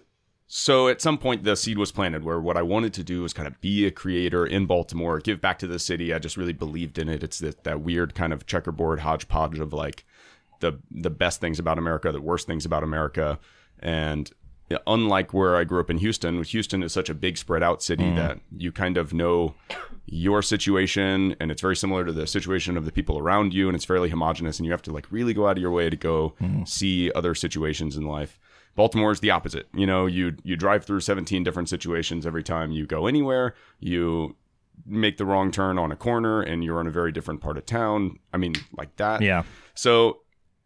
so 0.53 0.89
at 0.89 1.01
some 1.01 1.17
point 1.17 1.45
the 1.45 1.55
seed 1.55 1.79
was 1.79 1.93
planted 1.93 2.25
where 2.25 2.41
what 2.41 2.57
I 2.57 2.63
wanted 2.63 2.93
to 2.95 3.05
do 3.05 3.23
was 3.23 3.33
kind 3.33 3.47
of 3.47 3.61
be 3.61 3.87
a 3.87 3.93
creator 3.93 4.45
in 4.45 4.67
Baltimore, 4.67 5.21
give 5.21 5.41
back 5.41 5.61
to 5.61 5.69
the 5.69 5.79
city. 5.79 6.13
I 6.13 6.19
just 6.19 6.37
really 6.37 6.53
believed 6.53 6.99
in 6.99 7.09
it. 7.09 7.23
It's 7.23 7.39
that, 7.39 7.63
that 7.63 7.83
weird 7.83 8.17
kind 8.17 8.33
of 8.33 8.47
checkerboard 8.47 9.01
hodgepodge 9.01 9.61
of 9.61 9.73
like 9.73 10.05
the 10.59 10.81
the 10.91 11.11
best 11.11 11.41
things 11.41 11.61
about 11.61 11.79
America, 11.79 12.11
the 12.11 12.21
worst 12.21 12.49
things 12.49 12.65
about 12.65 12.83
America, 12.83 13.39
and 13.79 14.31
unlike 14.87 15.35
where 15.35 15.57
I 15.57 15.65
grew 15.65 15.81
up 15.81 15.91
in 15.91 15.99
Houston, 15.99 16.43
Houston 16.43 16.83
is 16.83 16.93
such 16.93 17.09
a 17.09 17.15
big 17.15 17.37
spread 17.37 17.63
out 17.63 17.83
city 17.83 18.05
mm. 18.05 18.17
that 18.17 18.41
you 18.57 18.73
kind 18.73 18.97
of 18.97 19.13
know 19.13 19.55
your 20.07 20.43
situation 20.43 21.37
and 21.41 21.51
it's 21.51 21.61
very 21.61 21.77
similar 21.77 22.05
to 22.05 22.13
the 22.13 22.27
situation 22.27 22.77
of 22.77 22.85
the 22.85 22.93
people 22.93 23.19
around 23.19 23.55
you 23.55 23.69
and 23.69 23.77
it's 23.77 23.85
fairly 23.85 24.11
homogenous 24.11 24.59
and 24.59 24.67
you 24.67 24.73
have 24.73 24.83
to 24.83 24.93
like 24.93 25.11
really 25.11 25.33
go 25.35 25.47
out 25.47 25.57
of 25.57 25.63
your 25.63 25.71
way 25.71 25.89
to 25.91 25.97
go 25.97 26.35
mm. 26.41 26.67
see 26.67 27.11
other 27.13 27.35
situations 27.35 27.97
in 27.97 28.05
life. 28.05 28.39
Baltimore 28.77 29.13
is 29.13 29.21
the 29.21 29.31
opposite. 29.31 29.69
You 29.75 29.87
know, 29.87 30.07
you 30.07 30.37
you 30.45 30.57
drive 30.57 30.85
through 30.85 31.01
17 31.01 31.43
different 31.43 31.69
situations 31.69 32.27
every 32.27 32.43
time 32.43 32.71
you 32.71 32.87
go 32.87 33.07
anywhere. 33.07 33.55
You 33.81 34.37
make 34.87 35.17
the 35.17 35.27
wrong 35.27 35.51
turn 35.51 35.79
on 35.79 35.93
a 35.93 35.97
corner 35.97 36.41
and 36.41 36.65
you're 36.65 36.81
in 36.81 36.87
a 36.87 36.93
very 36.93 37.13
different 37.13 37.41
part 37.41 37.59
of 37.59 37.67
town. 37.67 38.19
I 38.33 38.37
mean, 38.37 38.55
like 38.77 38.97
that. 38.97 39.23
Yeah. 39.23 39.43
So 39.75 40.21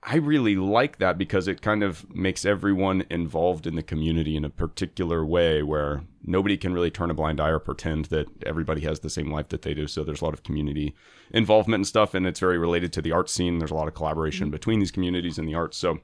I 0.06 0.16
really 0.16 0.56
like 0.56 0.98
that 0.98 1.16
because 1.16 1.48
it 1.48 1.62
kind 1.62 1.82
of 1.82 2.14
makes 2.14 2.44
everyone 2.44 3.04
involved 3.08 3.66
in 3.66 3.74
the 3.74 3.82
community 3.82 4.36
in 4.36 4.44
a 4.44 4.50
particular 4.50 5.24
way 5.24 5.62
where 5.62 6.02
nobody 6.22 6.58
can 6.58 6.74
really 6.74 6.90
turn 6.90 7.10
a 7.10 7.14
blind 7.14 7.40
eye 7.40 7.48
or 7.48 7.58
pretend 7.58 8.06
that 8.06 8.26
everybody 8.44 8.82
has 8.82 9.00
the 9.00 9.08
same 9.08 9.30
life 9.30 9.48
that 9.48 9.62
they 9.62 9.72
do. 9.72 9.86
So 9.86 10.04
there's 10.04 10.20
a 10.20 10.24
lot 10.24 10.34
of 10.34 10.42
community 10.42 10.94
involvement 11.30 11.80
and 11.80 11.86
stuff, 11.86 12.12
and 12.12 12.26
it's 12.26 12.40
very 12.40 12.58
related 12.58 12.92
to 12.94 13.02
the 13.02 13.12
art 13.12 13.30
scene. 13.30 13.58
There's 13.58 13.70
a 13.70 13.74
lot 13.74 13.88
of 13.88 13.94
collaboration 13.94 14.50
between 14.50 14.78
these 14.78 14.90
communities 14.90 15.38
and 15.38 15.48
the 15.48 15.54
arts. 15.54 15.78
So 15.78 16.00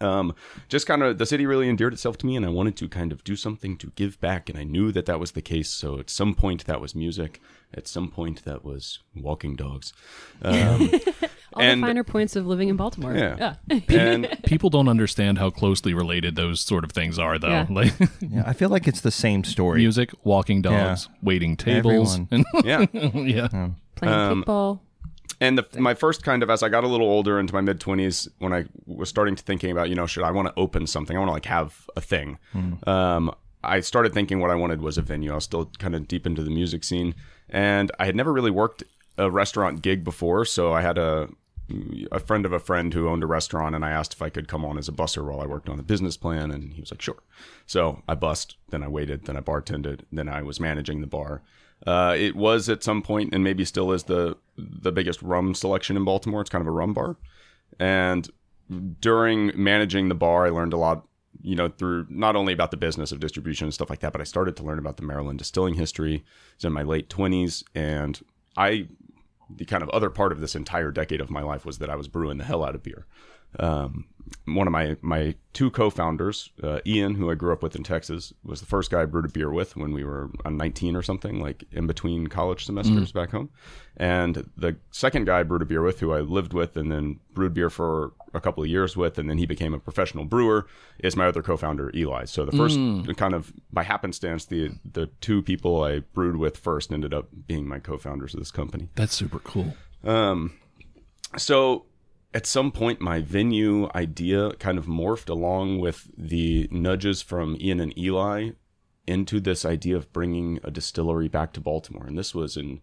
um, 0.00 0.34
just 0.68 0.86
kind 0.86 1.02
of 1.02 1.18
the 1.18 1.26
city 1.26 1.46
really 1.46 1.68
endeared 1.68 1.92
itself 1.92 2.18
to 2.18 2.26
me, 2.26 2.36
and 2.36 2.44
I 2.44 2.50
wanted 2.50 2.76
to 2.76 2.88
kind 2.88 3.12
of 3.12 3.24
do 3.24 3.36
something 3.36 3.76
to 3.78 3.92
give 3.94 4.20
back, 4.20 4.48
and 4.48 4.58
I 4.58 4.64
knew 4.64 4.92
that 4.92 5.06
that 5.06 5.20
was 5.20 5.32
the 5.32 5.42
case. 5.42 5.70
So 5.70 5.98
at 5.98 6.10
some 6.10 6.34
point 6.34 6.64
that 6.66 6.80
was 6.80 6.94
music, 6.94 7.40
at 7.74 7.86
some 7.86 8.10
point 8.10 8.44
that 8.44 8.64
was 8.64 9.00
walking 9.14 9.56
dogs, 9.56 9.92
um, 10.42 10.90
All 11.58 11.64
And- 11.64 11.82
the 11.82 11.86
finer 11.86 12.04
points 12.04 12.36
of 12.36 12.46
living 12.46 12.68
in 12.68 12.76
Baltimore. 12.76 13.14
Yeah. 13.14 13.56
Yeah. 13.68 13.74
and 13.98 14.28
People 14.44 14.70
don't 14.70 14.88
understand 14.88 15.38
how 15.38 15.50
closely 15.50 15.92
related 15.94 16.36
those 16.36 16.60
sort 16.60 16.84
of 16.84 16.92
things 16.92 17.18
are, 17.18 17.38
though. 17.38 17.48
Yeah. 17.48 17.66
Like 17.70 17.92
Yeah, 18.20 18.44
I 18.46 18.52
feel 18.52 18.68
like 18.68 18.86
it's 18.88 19.00
the 19.00 19.10
same 19.10 19.44
story. 19.44 19.78
music, 19.80 20.10
walking 20.24 20.62
dogs, 20.62 21.08
waiting 21.22 21.56
tables, 21.56 22.18
Everyone. 22.18 22.28
and 22.54 22.64
yeah. 22.64 22.86
yeah. 22.92 23.68
Playing 23.96 24.14
Um, 24.14 24.44
kickball. 24.44 24.80
and 25.40 25.58
the, 25.58 25.80
my 25.80 25.94
first 25.94 26.22
kind 26.22 26.42
of 26.42 26.50
as 26.50 26.62
I 26.62 26.68
got 26.68 26.84
a 26.84 26.88
little 26.88 27.08
older 27.08 27.38
into 27.40 27.52
my 27.54 27.60
mid 27.60 27.80
twenties, 27.80 28.28
when 28.38 28.52
I 28.52 28.64
was 28.86 29.08
starting 29.08 29.34
to 29.36 29.42
thinking 29.42 29.70
about, 29.70 29.88
you 29.88 29.94
know, 29.94 30.06
should 30.06 30.22
I 30.24 30.30
want 30.30 30.48
to 30.48 30.54
open 30.56 30.86
something? 30.86 31.16
I 31.16 31.20
want 31.20 31.28
to 31.30 31.34
like 31.34 31.46
have 31.46 31.88
a 31.96 32.00
thing. 32.00 32.38
Um, 32.86 33.32
I 33.64 33.80
started 33.80 34.14
thinking 34.14 34.38
what 34.40 34.50
I 34.50 34.54
wanted 34.54 34.80
was 34.82 34.98
a 34.98 35.02
venue. 35.02 35.32
I 35.32 35.34
was 35.34 35.44
still 35.44 35.66
kind 35.78 35.94
of 35.96 36.06
deep 36.06 36.26
into 36.26 36.42
the 36.44 36.50
music 36.50 36.84
scene, 36.84 37.14
and 37.50 37.90
I 37.98 38.06
had 38.06 38.14
never 38.14 38.32
really 38.32 38.52
worked 38.52 38.84
a 39.18 39.28
restaurant 39.30 39.82
gig 39.82 40.04
before. 40.04 40.44
So 40.44 40.72
I 40.72 40.80
had 40.80 40.96
a 40.96 41.28
a 42.10 42.18
friend 42.18 42.46
of 42.46 42.52
a 42.52 42.58
friend 42.58 42.94
who 42.94 43.08
owned 43.08 43.22
a 43.22 43.26
restaurant, 43.26 43.74
and 43.74 43.84
I 43.84 43.90
asked 43.90 44.14
if 44.14 44.22
I 44.22 44.30
could 44.30 44.48
come 44.48 44.64
on 44.64 44.78
as 44.78 44.88
a 44.88 44.92
busser 44.92 45.24
while 45.24 45.40
I 45.40 45.46
worked 45.46 45.68
on 45.68 45.76
the 45.76 45.82
business 45.82 46.16
plan, 46.16 46.50
and 46.50 46.72
he 46.72 46.80
was 46.80 46.90
like, 46.90 47.02
"Sure." 47.02 47.22
So 47.66 48.02
I 48.08 48.14
bussed, 48.14 48.56
then 48.70 48.82
I 48.82 48.88
waited, 48.88 49.24
then 49.24 49.36
I 49.36 49.40
bartended, 49.40 50.00
then 50.10 50.28
I 50.28 50.42
was 50.42 50.60
managing 50.60 51.00
the 51.00 51.06
bar. 51.06 51.42
Uh, 51.86 52.14
it 52.18 52.34
was 52.34 52.68
at 52.68 52.82
some 52.82 53.02
point, 53.02 53.34
and 53.34 53.44
maybe 53.44 53.64
still 53.64 53.92
is 53.92 54.04
the 54.04 54.36
the 54.56 54.92
biggest 54.92 55.22
rum 55.22 55.54
selection 55.54 55.96
in 55.96 56.04
Baltimore. 56.04 56.40
It's 56.40 56.50
kind 56.50 56.62
of 56.62 56.68
a 56.68 56.72
rum 56.72 56.94
bar, 56.94 57.16
and 57.78 58.28
during 59.00 59.52
managing 59.54 60.08
the 60.08 60.14
bar, 60.14 60.46
I 60.46 60.50
learned 60.50 60.72
a 60.72 60.78
lot. 60.78 61.06
You 61.40 61.54
know, 61.54 61.68
through 61.68 62.06
not 62.08 62.34
only 62.34 62.52
about 62.52 62.72
the 62.72 62.76
business 62.76 63.12
of 63.12 63.20
distribution 63.20 63.66
and 63.66 63.74
stuff 63.74 63.90
like 63.90 64.00
that, 64.00 64.10
but 64.10 64.20
I 64.20 64.24
started 64.24 64.56
to 64.56 64.64
learn 64.64 64.78
about 64.78 64.96
the 64.96 65.04
Maryland 65.04 65.38
distilling 65.38 65.74
history. 65.74 66.16
I 66.16 66.54
was 66.56 66.64
in 66.64 66.72
my 66.72 66.82
late 66.82 67.08
twenties, 67.08 67.62
and 67.74 68.20
I 68.56 68.88
the 69.50 69.64
kind 69.64 69.82
of 69.82 69.88
other 69.90 70.10
part 70.10 70.32
of 70.32 70.40
this 70.40 70.54
entire 70.54 70.90
decade 70.90 71.20
of 71.20 71.30
my 71.30 71.42
life 71.42 71.64
was 71.64 71.78
that 71.78 71.90
I 71.90 71.96
was 71.96 72.08
brewing 72.08 72.38
the 72.38 72.44
hell 72.44 72.64
out 72.64 72.74
of 72.74 72.82
beer. 72.82 73.06
Um, 73.58 74.06
one 74.46 74.66
of 74.66 74.72
my 74.72 74.96
my 75.00 75.34
two 75.52 75.70
co-founders, 75.70 76.50
uh, 76.62 76.80
Ian, 76.86 77.14
who 77.14 77.30
I 77.30 77.34
grew 77.34 77.52
up 77.52 77.62
with 77.62 77.74
in 77.76 77.82
Texas, 77.82 78.32
was 78.44 78.60
the 78.60 78.66
first 78.66 78.90
guy 78.90 79.02
I 79.02 79.04
brewed 79.06 79.24
a 79.24 79.28
beer 79.28 79.50
with 79.50 79.76
when 79.76 79.92
we 79.92 80.04
were 80.04 80.30
uh, 80.44 80.50
19 80.50 80.96
or 80.96 81.02
something, 81.02 81.40
like 81.40 81.64
in 81.72 81.86
between 81.86 82.26
college 82.26 82.64
semesters 82.66 83.12
back 83.12 83.30
home. 83.30 83.50
And 83.96 84.48
the 84.56 84.76
second 84.90 85.26
guy 85.26 85.40
I 85.40 85.42
brewed 85.42 85.62
a 85.62 85.66
beer 85.66 85.82
with, 85.82 86.00
who 86.00 86.12
I 86.12 86.20
lived 86.20 86.52
with 86.52 86.76
and 86.76 86.90
then 86.90 87.20
brewed 87.34 87.54
beer 87.54 87.70
for 87.70 88.12
a 88.34 88.40
couple 88.40 88.62
of 88.62 88.68
years 88.68 88.96
with, 88.96 89.18
and 89.18 89.28
then 89.28 89.38
he 89.38 89.46
became 89.46 89.74
a 89.74 89.78
professional 89.78 90.24
brewer, 90.24 90.66
is 90.98 91.16
my 91.16 91.26
other 91.26 91.42
co-founder, 91.42 91.90
Eli. 91.94 92.24
So 92.26 92.44
the 92.44 92.56
first 92.56 92.78
kind 93.16 93.34
of 93.34 93.52
by 93.72 93.82
happenstance, 93.82 94.44
the 94.44 94.70
the 94.90 95.06
two 95.20 95.42
people 95.42 95.82
I 95.82 96.00
brewed 96.00 96.36
with 96.36 96.56
first 96.56 96.92
ended 96.92 97.14
up 97.14 97.28
being 97.46 97.66
my 97.66 97.78
co-founders 97.78 98.34
of 98.34 98.40
this 98.40 98.50
company. 98.50 98.88
That's 98.94 99.14
super 99.14 99.38
cool. 99.40 99.74
Um, 100.04 100.52
so 101.36 101.86
at 102.34 102.46
some 102.46 102.70
point, 102.70 103.00
my 103.00 103.20
venue 103.20 103.88
idea 103.94 104.52
kind 104.52 104.78
of 104.78 104.86
morphed 104.86 105.28
along 105.28 105.78
with 105.78 106.08
the 106.16 106.68
nudges 106.70 107.22
from 107.22 107.56
Ian 107.60 107.80
and 107.80 107.96
Eli 107.98 108.50
into 109.06 109.40
this 109.40 109.64
idea 109.64 109.96
of 109.96 110.12
bringing 110.12 110.60
a 110.62 110.70
distillery 110.70 111.28
back 111.28 111.52
to 111.54 111.60
Baltimore. 111.60 112.06
And 112.06 112.18
this 112.18 112.34
was 112.34 112.56
in 112.56 112.82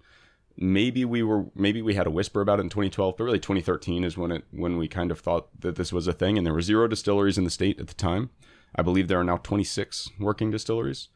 maybe 0.58 1.06
we 1.06 1.22
were 1.22 1.46
maybe 1.54 1.82
we 1.82 1.94
had 1.94 2.08
a 2.08 2.12
whisper 2.12 2.42
about 2.42 2.60
it 2.60 2.64
in 2.64 2.70
2012, 2.70 3.16
but 3.18 3.24
really 3.24 3.40
2013 3.40 4.04
is 4.04 4.18
when 4.18 4.32
it 4.32 4.44
when 4.52 4.78
we 4.78 4.88
kind 4.88 5.12
of 5.12 5.20
thought 5.20 5.48
that 5.60 5.76
this 5.76 5.94
was 5.94 6.08
a 6.08 6.14
thing. 6.14 6.38
And 6.38 6.46
there 6.46 6.54
were 6.54 6.62
zero 6.62 6.88
distilleries 6.88 7.38
in 7.38 7.44
the 7.44 7.52
state 7.52 7.80
at 7.80 7.88
the 7.88 7.94
time. 7.94 8.32
I 8.76 8.82
believe 8.82 9.08
there 9.08 9.20
are 9.20 9.24
now 9.24 9.38
26 9.38 10.10
working 10.20 10.50
distilleries. 10.50 11.10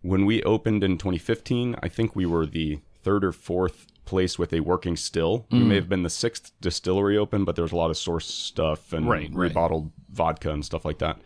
When 0.00 0.24
we 0.24 0.42
opened 0.42 0.82
in 0.82 0.98
2015, 0.98 1.76
I 1.82 1.88
think 1.88 2.16
we 2.16 2.26
were 2.26 2.46
the 2.46 2.80
third 3.02 3.24
or 3.24 3.32
fourth 3.32 3.86
place 4.04 4.38
with 4.38 4.52
a 4.52 4.60
working 4.60 4.96
still. 4.96 5.46
We 5.50 5.60
may 5.60 5.74
have 5.76 5.88
been 5.88 6.02
the 6.02 6.10
sixth 6.10 6.52
distillery 6.60 7.16
open, 7.16 7.44
but 7.44 7.56
there's 7.56 7.72
a 7.72 7.76
lot 7.76 7.90
of 7.90 7.96
source 7.96 8.26
stuff 8.26 8.92
and 8.92 9.08
Right, 9.08 9.30
right. 9.32 9.52
rebottled 9.52 9.90
vodka 10.10 10.50
and 10.50 10.64
stuff 10.64 10.84
like 10.84 10.98
that. 10.98 11.18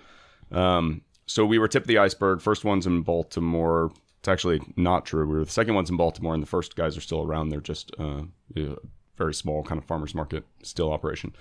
Um, 0.51 1.03
so 1.27 1.45
we 1.45 1.59
were 1.59 1.69
tip 1.69 1.83
of 1.83 1.89
the 1.89 1.99
iceberg. 1.99 2.41
First 2.41 2.65
ones 2.65 2.87
in 2.87 3.03
Baltimore. 3.03 3.91
It's 4.21 4.29
actually 4.29 4.61
not 4.77 5.05
true. 5.07 5.27
We 5.27 5.35
were 5.35 5.45
the 5.45 5.51
second 5.51 5.75
ones 5.75 5.91
in 5.91 5.97
Baltimore, 5.97 6.35
and 6.35 6.43
the 6.43 6.47
first 6.47 6.75
guys 6.77 6.97
are 6.97 7.01
still 7.01 7.23
around. 7.23 7.49
They're 7.51 7.61
just 7.61 7.93
uh, 7.99 8.23
a 8.57 8.77
very 9.17 9.35
small 9.35 9.63
kind 9.63 9.79
of 9.79 9.85
farmers 9.85 10.15
market 10.15 10.45
still 10.63 10.93
operation. 10.93 11.35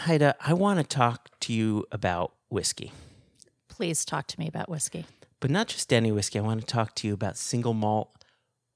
Haida, 0.00 0.34
I 0.40 0.54
want 0.54 0.78
to 0.80 0.84
talk 0.84 1.28
to 1.40 1.52
you 1.52 1.84
about 1.92 2.32
whiskey, 2.48 2.92
Please 3.68 4.04
talk 4.04 4.26
to 4.28 4.38
me 4.40 4.46
about 4.48 4.68
whiskey. 4.68 5.06
but 5.40 5.50
not 5.50 5.66
just 5.68 5.92
any 5.92 6.12
whiskey. 6.12 6.38
I 6.38 6.42
want 6.42 6.60
to 6.60 6.66
talk 6.66 6.94
to 6.96 7.06
you 7.08 7.14
about 7.14 7.36
single 7.38 7.72
malt 7.74 8.10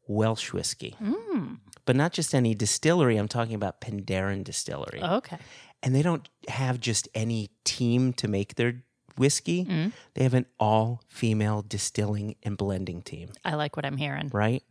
Welsh 0.07 0.53
whiskey, 0.53 0.97
Mm, 1.03 1.59
but 1.85 1.97
not 1.97 2.13
just 2.13 2.35
any 2.35 2.55
distillery. 2.55 3.17
I'm 3.17 3.29
talking 3.29 3.55
about 3.55 3.81
Penderyn 3.81 4.45
Distillery. 4.45 5.03
okay. 5.03 5.39
And 5.83 5.95
they 5.95 6.03
don't 6.03 6.29
have 6.49 6.81
just 6.81 7.09
any 7.15 7.51
team 7.65 8.13
to 8.15 8.27
make 8.29 8.55
their 8.55 8.83
whiskey, 9.17 9.65
Mm. 9.65 9.93
they 10.15 10.23
have 10.25 10.35
an 10.35 10.47
all 10.59 11.01
female 11.09 11.63
distilling 11.63 12.37
and 12.43 12.57
blending 12.57 13.01
team, 13.03 13.31
I 13.45 13.55
like 13.55 13.77
what 13.77 13.85
I'm 13.87 13.97
hearing. 13.97 14.29
right? 14.33 14.63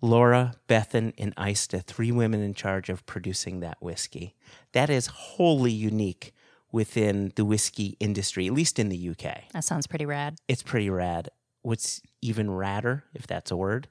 Laura, 0.00 0.54
Bethan, 0.68 1.12
and 1.18 1.34
Aista, 1.36 1.82
three 1.82 2.12
women 2.12 2.40
in 2.42 2.52
charge 2.54 2.88
of 2.90 3.06
producing 3.06 3.60
that 3.60 3.78
whiskey. 3.80 4.34
That 4.72 4.90
is 4.90 5.06
wholly 5.06 5.72
unique 5.72 6.34
within 6.72 7.32
the 7.36 7.44
whiskey 7.44 7.96
industry, 8.00 8.46
at 8.46 8.52
least 8.52 8.78
in 8.78 8.88
the 8.90 8.96
UK. 9.10 9.44
That 9.52 9.64
sounds 9.64 9.86
pretty 9.86 10.04
rad. 10.06 10.36
It's 10.48 10.62
pretty 10.62 10.90
rad. 10.90 11.30
What's 11.62 12.02
even 12.20 12.48
radder, 12.48 13.02
if 13.14 13.26
that's 13.26 13.50
a 13.50 13.56
word, 13.56 13.88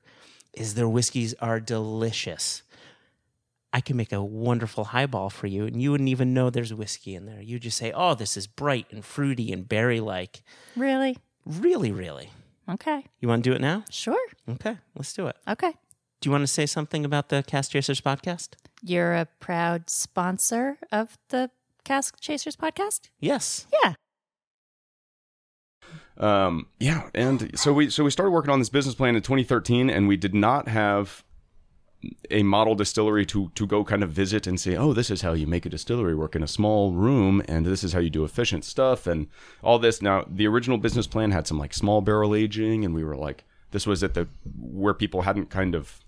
is 0.54 0.76
their 0.76 0.90
whiskeys 0.90 1.34
are 1.40 1.60
delicious. 1.60 2.64
I 3.72 3.82
can 3.82 3.98
make 3.98 4.12
a 4.12 4.24
wonderful 4.24 4.86
highball 4.86 5.30
for 5.32 5.48
you, 5.48 5.66
and 5.66 5.82
you 5.82 5.92
wouldn't 5.92 6.10
even 6.10 6.34
know 6.34 6.50
there's 6.50 6.74
whiskey 6.74 7.16
in 7.16 7.26
there. 7.26 7.42
You 7.42 7.58
just 7.60 7.78
say, 7.78 7.92
"Oh, 7.92 8.14
this 8.14 8.38
is 8.38 8.46
bright 8.46 8.86
and 8.92 9.04
fruity 9.04 9.52
and 9.52 9.68
berry-like." 9.68 10.44
Really? 10.76 11.18
Really, 11.46 11.92
really. 11.92 12.30
Okay. 12.70 13.06
You 13.20 13.28
want 13.28 13.44
to 13.44 13.50
do 13.50 13.56
it 13.56 13.62
now? 13.62 13.84
Sure. 13.90 14.28
Okay, 14.48 14.78
let's 14.96 15.12
do 15.14 15.28
it. 15.28 15.36
Okay. 15.48 15.72
Do 16.22 16.28
you 16.28 16.32
want 16.32 16.44
to 16.44 16.48
say 16.48 16.66
something 16.66 17.04
about 17.04 17.30
the 17.30 17.44
Cask 17.46 17.72
Chasers 17.72 18.00
podcast? 18.00 18.50
You're 18.82 19.16
a 19.16 19.26
proud 19.26 19.90
sponsor 19.90 20.78
of 20.92 21.18
the 21.30 21.50
Cask 21.84 22.20
Chasers 22.22 22.56
podcast? 22.56 23.10
Yes. 23.20 23.68
Yeah. 23.84 23.96
Um, 26.18 26.68
yeah, 26.80 27.10
and 27.14 27.58
so 27.58 27.74
we 27.74 27.90
so 27.90 28.04
we 28.04 28.12
started 28.12 28.32
working 28.32 28.52
on 28.52 28.60
this 28.60 28.70
business 28.70 28.96
plan 28.96 29.16
in 29.16 29.22
2013, 29.22 29.90
and 29.90 30.08
we 30.08 30.18
did 30.18 30.36
not 30.36 30.68
have 30.68 31.24
a 32.30 32.44
model 32.44 32.76
distillery 32.76 33.26
to 33.26 33.50
to 33.56 33.66
go 33.66 33.84
kind 33.84 34.04
of 34.04 34.12
visit 34.12 34.46
and 34.46 34.60
say, 34.60 34.76
oh, 34.76 34.94
this 34.94 35.10
is 35.10 35.22
how 35.22 35.34
you 35.34 35.48
make 35.48 35.66
a 35.66 35.70
distillery 35.70 36.16
work 36.16 36.36
in 36.36 36.44
a 36.44 36.48
small 36.48 36.92
room, 36.92 37.42
and 37.48 37.66
this 37.66 37.84
is 37.84 37.94
how 37.94 38.00
you 38.00 38.10
do 38.10 38.24
efficient 38.24 38.64
stuff, 38.66 39.08
and 39.08 39.28
all 39.64 39.80
this. 39.80 40.02
Now, 40.02 40.26
the 40.30 40.48
original 40.48 40.78
business 40.78 41.08
plan 41.08 41.32
had 41.32 41.48
some 41.48 41.58
like 41.58 41.74
small 41.74 42.02
barrel 42.02 42.36
aging, 42.36 42.86
and 42.86 42.94
we 42.94 43.04
were 43.04 43.16
like, 43.16 43.46
this 43.72 43.88
was 43.88 44.04
at 44.04 44.14
the 44.14 44.28
where 44.60 44.94
people 44.94 45.24
hadn't 45.24 45.50
kind 45.50 45.74
of 45.76 46.03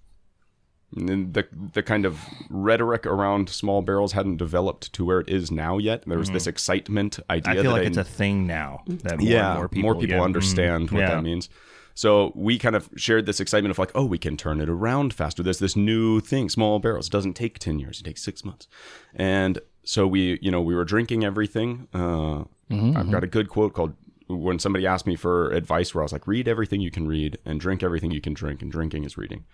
the 0.94 1.46
the 1.74 1.84
kind 1.84 2.06
of 2.06 2.20
rhetoric 2.50 3.06
around 3.06 3.50
small 3.50 3.82
barrels 3.82 4.14
hadn't 4.14 4.38
developed 4.38 4.94
to 4.94 5.04
where 5.06 5.20
it 5.20 5.30
is 5.30 5.52
now 5.52 5.78
yet. 5.78 6.04
There 6.08 6.18
was 6.18 6.32
this 6.32 6.48
excitement 6.48 7.20
idea. 7.30 7.42
Mm-hmm. 7.42 7.60
I 7.60 7.62
feel 7.64 7.72
that 7.74 7.78
like 7.80 7.88
it's 7.88 7.98
a 7.98 8.04
thing 8.04 8.48
now 8.48 8.84
that 8.88 9.20
more 9.20 9.28
yeah, 9.30 9.52
and 9.52 9.60
more 9.82 9.96
people, 9.96 10.18
yeah. 10.18 10.22
understand 10.24 10.90
Mhm. 10.90 10.92
what 10.94 11.00
Yeah. 11.02 11.10
that 11.16 11.24
means. 11.24 11.50
So 11.98 12.34
we 12.36 12.58
kind 12.60 12.76
of 12.76 12.90
shared 12.98 13.26
this 13.26 13.40
excitement 13.40 13.72
of 13.72 13.80
like, 13.80 13.92
oh, 13.96 14.04
we 14.06 14.18
can 14.18 14.36
turn 14.36 14.60
it 14.60 14.68
around 14.68 15.14
faster. 15.14 15.42
There's 15.42 15.60
this 15.60 15.78
new 15.78 16.20
thing, 16.20 16.50
small 16.50 16.80
barrels. 16.80 17.08
It 17.08 17.12
doesn't 17.12 17.36
take 17.36 17.58
ten 17.60 17.80
years; 17.80 18.00
it 18.02 18.04
takes 18.04 18.22
six 18.22 18.44
months. 18.44 18.68
And 19.14 19.60
so 19.84 20.06
we, 20.06 20.38
you 20.42 20.52
know, 20.52 20.62
we 20.62 20.76
were 20.76 20.84
drinking 20.86 21.24
everything. 21.24 21.88
Uh, 21.94 22.44
I've 22.70 23.12
got 23.12 23.24
a 23.24 23.28
good 23.28 23.48
quote 23.50 23.74
called 23.74 23.94
when 24.28 24.58
somebody 24.60 24.88
asked 24.88 25.06
me 25.06 25.16
for 25.16 25.52
advice, 25.52 25.94
where 25.94 26.02
I 26.02 26.06
was 26.06 26.12
like, 26.14 26.26
read 26.28 26.48
everything 26.48 26.82
you 26.82 26.90
can 26.92 27.08
read 27.08 27.38
and 27.46 27.60
drink 27.60 27.84
everything 27.84 28.12
you 28.12 28.22
can 28.22 28.34
drink, 28.34 28.62
and 28.62 28.72
drinking 28.72 29.04
is 29.04 29.18
reading. 29.18 29.46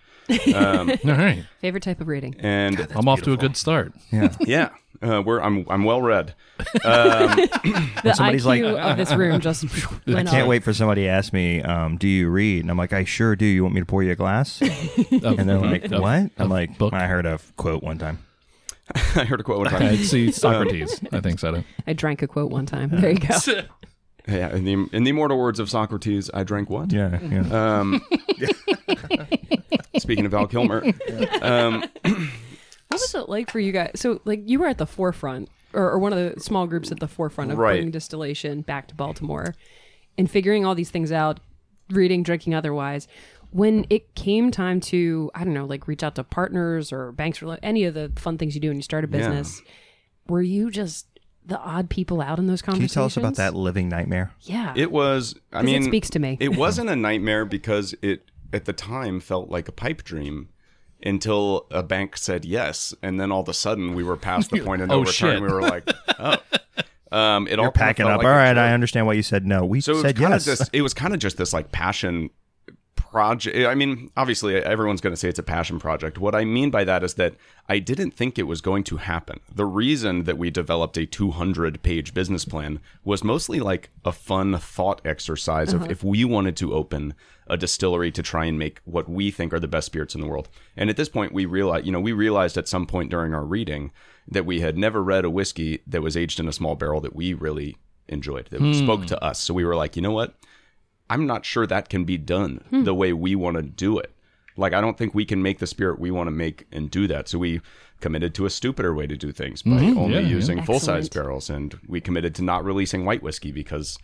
Um, 0.54 0.90
All 1.04 1.12
right. 1.12 1.44
Favorite 1.60 1.82
type 1.82 2.00
of 2.00 2.08
reading. 2.08 2.34
And 2.38 2.86
I'm 2.94 3.08
off 3.08 3.22
to 3.22 3.32
a 3.32 3.36
good 3.36 3.56
start. 3.56 3.92
yeah, 4.40 4.70
uh, 5.02 5.22
we're 5.24 5.40
I'm 5.40 5.66
I'm 5.68 5.84
well 5.84 6.00
read. 6.02 6.34
The 8.02 8.14
somebody's 8.14 8.44
IQ 8.44 8.74
like- 8.74 8.90
of 8.92 8.96
this 8.96 9.12
room 9.16 9.40
just 9.40 9.64
I 10.06 10.22
can't 10.24 10.28
up. 10.34 10.48
wait 10.48 10.64
for 10.64 10.72
somebody 10.72 11.02
to 11.02 11.08
ask 11.08 11.32
me, 11.32 11.62
um, 11.62 11.96
"Do 11.96 12.08
you 12.08 12.28
read?" 12.28 12.60
And 12.62 12.70
I'm 12.70 12.76
like, 12.78 12.92
"I 12.92 13.04
sure 13.04 13.36
do. 13.36 13.44
You 13.44 13.62
want 13.62 13.74
me 13.74 13.80
to 13.80 13.86
pour 13.86 14.02
you 14.02 14.12
a 14.12 14.16
glass?" 14.16 14.60
Of- 14.60 15.38
And 15.38 15.48
they're 15.48 15.58
like, 15.58 15.84
of- 15.90 16.00
"What?" 16.00 16.10
I'm 16.12 16.30
of 16.38 16.50
like, 16.50 16.78
book. 16.78 16.92
"I 16.92 17.06
heard 17.06 17.26
a 17.26 17.38
quote 17.56 17.82
one 17.82 17.98
time." 17.98 18.18
I 19.16 19.24
heard 19.24 19.40
a 19.40 19.42
quote 19.42 19.58
one 19.58 19.68
time. 19.70 19.82
I 19.82 19.96
see 19.96 20.30
Socrates. 20.32 21.00
I 21.12 21.20
think 21.20 21.38
said 21.38 21.54
it. 21.54 21.64
I 21.86 21.92
drank 21.92 22.22
a 22.22 22.26
quote 22.26 22.50
one 22.50 22.66
time. 22.66 22.90
There 22.90 23.10
you 23.10 23.18
go. 23.18 23.62
Yeah, 24.28 24.54
in 24.54 24.64
the 24.64 24.72
in 24.92 25.04
the 25.04 25.10
immortal 25.10 25.38
words 25.38 25.58
of 25.58 25.68
Socrates, 25.68 26.30
I 26.32 26.44
drank 26.44 26.70
what? 26.70 26.92
Yeah, 26.92 27.18
yeah. 27.22 27.40
Um, 27.80 28.00
speaking 29.98 30.24
of 30.24 30.30
Val 30.32 30.46
Kilmer, 30.46 30.84
um, 31.40 31.84
What 32.88 33.00
was 33.00 33.14
it 33.14 33.28
like 33.28 33.50
for 33.50 33.58
you 33.58 33.72
guys? 33.72 33.92
So, 33.94 34.20
like, 34.26 34.42
you 34.46 34.58
were 34.58 34.66
at 34.66 34.76
the 34.76 34.86
forefront, 34.86 35.48
or, 35.72 35.92
or 35.92 35.98
one 35.98 36.12
of 36.12 36.18
the 36.34 36.40
small 36.40 36.66
groups 36.66 36.92
at 36.92 37.00
the 37.00 37.08
forefront 37.08 37.50
of 37.50 37.56
Right. 37.56 37.76
bringing 37.76 37.90
distillation 37.90 38.60
back 38.60 38.86
to 38.88 38.94
Baltimore, 38.94 39.54
and 40.18 40.30
figuring 40.30 40.66
all 40.66 40.74
these 40.74 40.90
things 40.90 41.10
out, 41.10 41.40
reading, 41.90 42.22
drinking, 42.22 42.54
otherwise. 42.54 43.08
When 43.50 43.86
it 43.90 44.14
came 44.14 44.50
time 44.50 44.80
to, 44.80 45.30
I 45.34 45.44
don't 45.44 45.54
know, 45.54 45.64
like 45.66 45.88
reach 45.88 46.02
out 46.02 46.14
to 46.16 46.24
partners 46.24 46.92
or 46.92 47.12
banks 47.12 47.42
or 47.42 47.58
any 47.62 47.84
of 47.84 47.94
the 47.94 48.12
fun 48.16 48.36
things 48.38 48.54
you 48.54 48.60
do 48.60 48.68
when 48.68 48.76
you 48.76 48.82
start 48.82 49.04
a 49.04 49.06
Yeah. 49.08 49.18
business, 49.18 49.62
were 50.28 50.42
you 50.42 50.70
just 50.70 51.06
the 51.46 51.58
odd 51.58 51.90
people 51.90 52.20
out 52.20 52.38
in 52.38 52.46
those 52.46 52.62
conversations. 52.62 52.92
Can 52.94 53.00
you 53.00 53.02
conversations? 53.02 53.14
tell 53.14 53.24
us 53.32 53.36
about 53.36 53.52
that 53.52 53.58
living 53.58 53.88
nightmare? 53.88 54.32
Yeah, 54.42 54.72
it 54.76 54.92
was. 54.92 55.34
I 55.52 55.56
'Cause 55.58 55.64
mean, 55.64 55.82
it 55.82 55.86
speaks 55.86 56.10
to 56.10 56.18
me. 56.18 56.36
it 56.40 56.56
wasn't 56.56 56.88
a 56.90 56.96
nightmare 56.96 57.44
because 57.44 57.94
it 58.02 58.30
at 58.52 58.64
the 58.66 58.72
time 58.72 59.18
felt 59.20 59.48
like 59.48 59.66
a 59.68 59.72
pipe 59.72 60.02
dream 60.04 60.48
until 61.04 61.66
a 61.70 61.82
bank 61.82 62.16
said 62.16 62.44
yes, 62.44 62.94
and 63.02 63.18
then 63.20 63.32
all 63.32 63.40
of 63.42 63.48
a 63.48 63.54
sudden 63.54 63.94
we 63.94 64.04
were 64.04 64.16
past 64.16 64.50
the 64.50 64.60
point 64.64 64.82
of 64.82 64.88
no 64.88 64.96
Oh, 64.96 64.98
return. 65.00 65.12
shit. 65.12 65.42
We 65.42 65.48
were 65.48 65.62
like, 65.62 65.88
oh. 66.18 66.36
Um, 67.10 67.46
it 67.46 67.58
all 67.58 67.64
You're 67.66 67.72
kinda 67.72 67.86
packing 67.86 68.04
felt 68.06 68.12
up. 68.12 68.18
like 68.18 68.26
All 68.26 68.32
a 68.32 68.36
right, 68.36 68.54
joke. 68.54 68.58
I 68.62 68.72
understand 68.72 69.06
why 69.06 69.12
you 69.14 69.22
said 69.22 69.44
no. 69.44 69.66
We 69.66 69.80
So 69.82 69.92
it 69.92 69.94
was 69.96 70.02
said 70.02 70.16
kind 70.16 70.30
yes. 70.30 70.46
of 70.48 70.58
just 70.58 70.70
it 70.72 70.80
was 70.80 70.94
kind 70.94 71.12
of 71.12 71.20
just 71.20 71.36
this 71.36 71.52
like 71.52 71.70
passion 71.70 72.30
project. 73.12 73.56
I 73.56 73.74
mean, 73.74 74.10
obviously 74.16 74.56
everyone's 74.56 75.02
going 75.02 75.12
to 75.12 75.18
say 75.18 75.28
it's 75.28 75.38
a 75.38 75.44
passion 75.44 75.78
project. 75.78 76.18
What 76.18 76.34
I 76.34 76.44
mean 76.44 76.70
by 76.70 76.82
that 76.84 77.04
is 77.04 77.14
that 77.14 77.34
I 77.68 77.78
didn't 77.78 78.12
think 78.12 78.38
it 78.38 78.44
was 78.44 78.62
going 78.62 78.84
to 78.84 78.96
happen. 78.96 79.38
The 79.54 79.66
reason 79.66 80.24
that 80.24 80.38
we 80.38 80.50
developed 80.50 80.96
a 80.96 81.04
200 81.04 81.82
page 81.82 82.14
business 82.14 82.46
plan 82.46 82.80
was 83.04 83.22
mostly 83.22 83.60
like 83.60 83.90
a 84.04 84.12
fun 84.12 84.58
thought 84.58 85.02
exercise 85.04 85.74
of 85.74 85.82
mm-hmm. 85.82 85.90
if 85.90 86.02
we 86.02 86.24
wanted 86.24 86.56
to 86.56 86.72
open 86.72 87.14
a 87.46 87.58
distillery 87.58 88.10
to 88.12 88.22
try 88.22 88.46
and 88.46 88.58
make 88.58 88.80
what 88.84 89.10
we 89.10 89.30
think 89.30 89.52
are 89.52 89.60
the 89.60 89.68
best 89.68 89.86
spirits 89.86 90.14
in 90.14 90.22
the 90.22 90.26
world. 90.26 90.48
And 90.74 90.88
at 90.88 90.96
this 90.96 91.10
point 91.10 91.34
we 91.34 91.44
realized, 91.44 91.84
you 91.84 91.92
know, 91.92 92.00
we 92.00 92.12
realized 92.12 92.56
at 92.56 92.66
some 92.66 92.86
point 92.86 93.10
during 93.10 93.34
our 93.34 93.44
reading 93.44 93.92
that 94.26 94.46
we 94.46 94.60
had 94.60 94.78
never 94.78 95.02
read 95.02 95.26
a 95.26 95.30
whiskey 95.30 95.82
that 95.86 96.00
was 96.00 96.16
aged 96.16 96.40
in 96.40 96.48
a 96.48 96.52
small 96.52 96.76
barrel 96.76 97.02
that 97.02 97.14
we 97.14 97.34
really 97.34 97.76
enjoyed 98.08 98.46
that 98.46 98.60
hmm. 98.60 98.72
spoke 98.72 99.06
to 99.06 99.22
us. 99.22 99.38
So 99.38 99.52
we 99.52 99.64
were 99.64 99.76
like, 99.76 99.96
you 99.96 100.02
know 100.02 100.12
what? 100.12 100.34
I'm 101.12 101.26
not 101.26 101.44
sure 101.44 101.66
that 101.66 101.88
can 101.88 102.04
be 102.04 102.16
done 102.18 102.64
the 102.70 102.94
way 102.94 103.12
we 103.12 103.34
want 103.34 103.56
to 103.56 103.62
do 103.62 103.98
it. 103.98 104.14
Like, 104.56 104.72
I 104.72 104.80
don't 104.80 104.96
think 104.98 105.14
we 105.14 105.24
can 105.24 105.42
make 105.42 105.58
the 105.58 105.66
spirit 105.66 105.98
we 105.98 106.10
want 106.10 106.26
to 106.26 106.30
make 106.30 106.66
and 106.72 106.90
do 106.90 107.06
that. 107.06 107.28
So 107.28 107.38
we 107.38 107.60
committed 108.00 108.34
to 108.34 108.46
a 108.46 108.50
stupider 108.50 108.94
way 108.94 109.06
to 109.06 109.16
do 109.16 109.32
things 109.32 109.62
by 109.62 109.70
only 109.70 110.14
Yeah, 110.14 110.20
yeah. 110.20 110.28
using 110.28 110.62
full 110.62 110.80
size 110.80 111.08
barrels. 111.08 111.48
And 111.50 111.78
we 111.86 112.00
committed 112.00 112.34
to 112.36 112.42
not 112.42 112.64
releasing 112.64 113.04
white 113.04 113.22
whiskey 113.22 113.52
because 113.52 113.98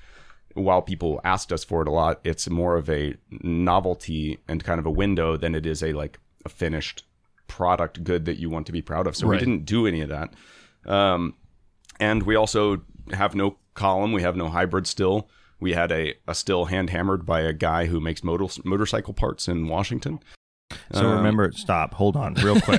while 0.54 0.82
people 0.82 1.20
asked 1.24 1.52
us 1.52 1.64
for 1.64 1.82
it 1.82 1.88
a 1.88 1.90
lot, 1.90 2.20
it's 2.24 2.48
more 2.48 2.76
of 2.76 2.88
a 2.88 3.14
novelty 3.30 4.38
and 4.48 4.62
kind 4.64 4.78
of 4.78 4.86
a 4.86 4.90
window 4.90 5.36
than 5.36 5.54
it 5.54 5.66
is 5.66 5.82
a 5.82 5.92
like 5.92 6.18
a 6.44 6.48
finished 6.48 7.04
product 7.46 8.04
good 8.04 8.24
that 8.26 8.38
you 8.38 8.48
want 8.50 8.66
to 8.66 8.72
be 8.72 8.82
proud 8.82 9.06
of. 9.06 9.16
So 9.16 9.26
we 9.26 9.38
didn't 9.38 9.64
do 9.64 9.86
any 9.86 10.00
of 10.02 10.08
that. 10.10 10.34
Um, 10.86 11.34
and 12.00 12.22
we 12.22 12.36
also 12.36 12.82
have 13.12 13.34
no 13.34 13.56
column. 13.74 14.12
We 14.12 14.22
have 14.22 14.36
no 14.36 14.48
hybrid 14.48 14.86
still. 14.86 15.28
We 15.60 15.72
had 15.72 15.90
a, 15.92 16.14
a 16.26 16.34
still 16.34 16.66
hand 16.66 16.90
hammered 16.90 17.26
by 17.26 17.40
a 17.40 17.52
guy 17.52 17.86
who 17.86 18.00
makes 18.00 18.22
motor, 18.22 18.46
motorcycle 18.64 19.12
parts 19.14 19.48
in 19.48 19.66
Washington. 19.68 20.20
So 20.92 21.06
Um, 21.06 21.16
remember, 21.18 21.50
stop. 21.52 21.94
Hold 21.94 22.16
on, 22.16 22.34
real 22.34 22.60
quick. 22.60 22.78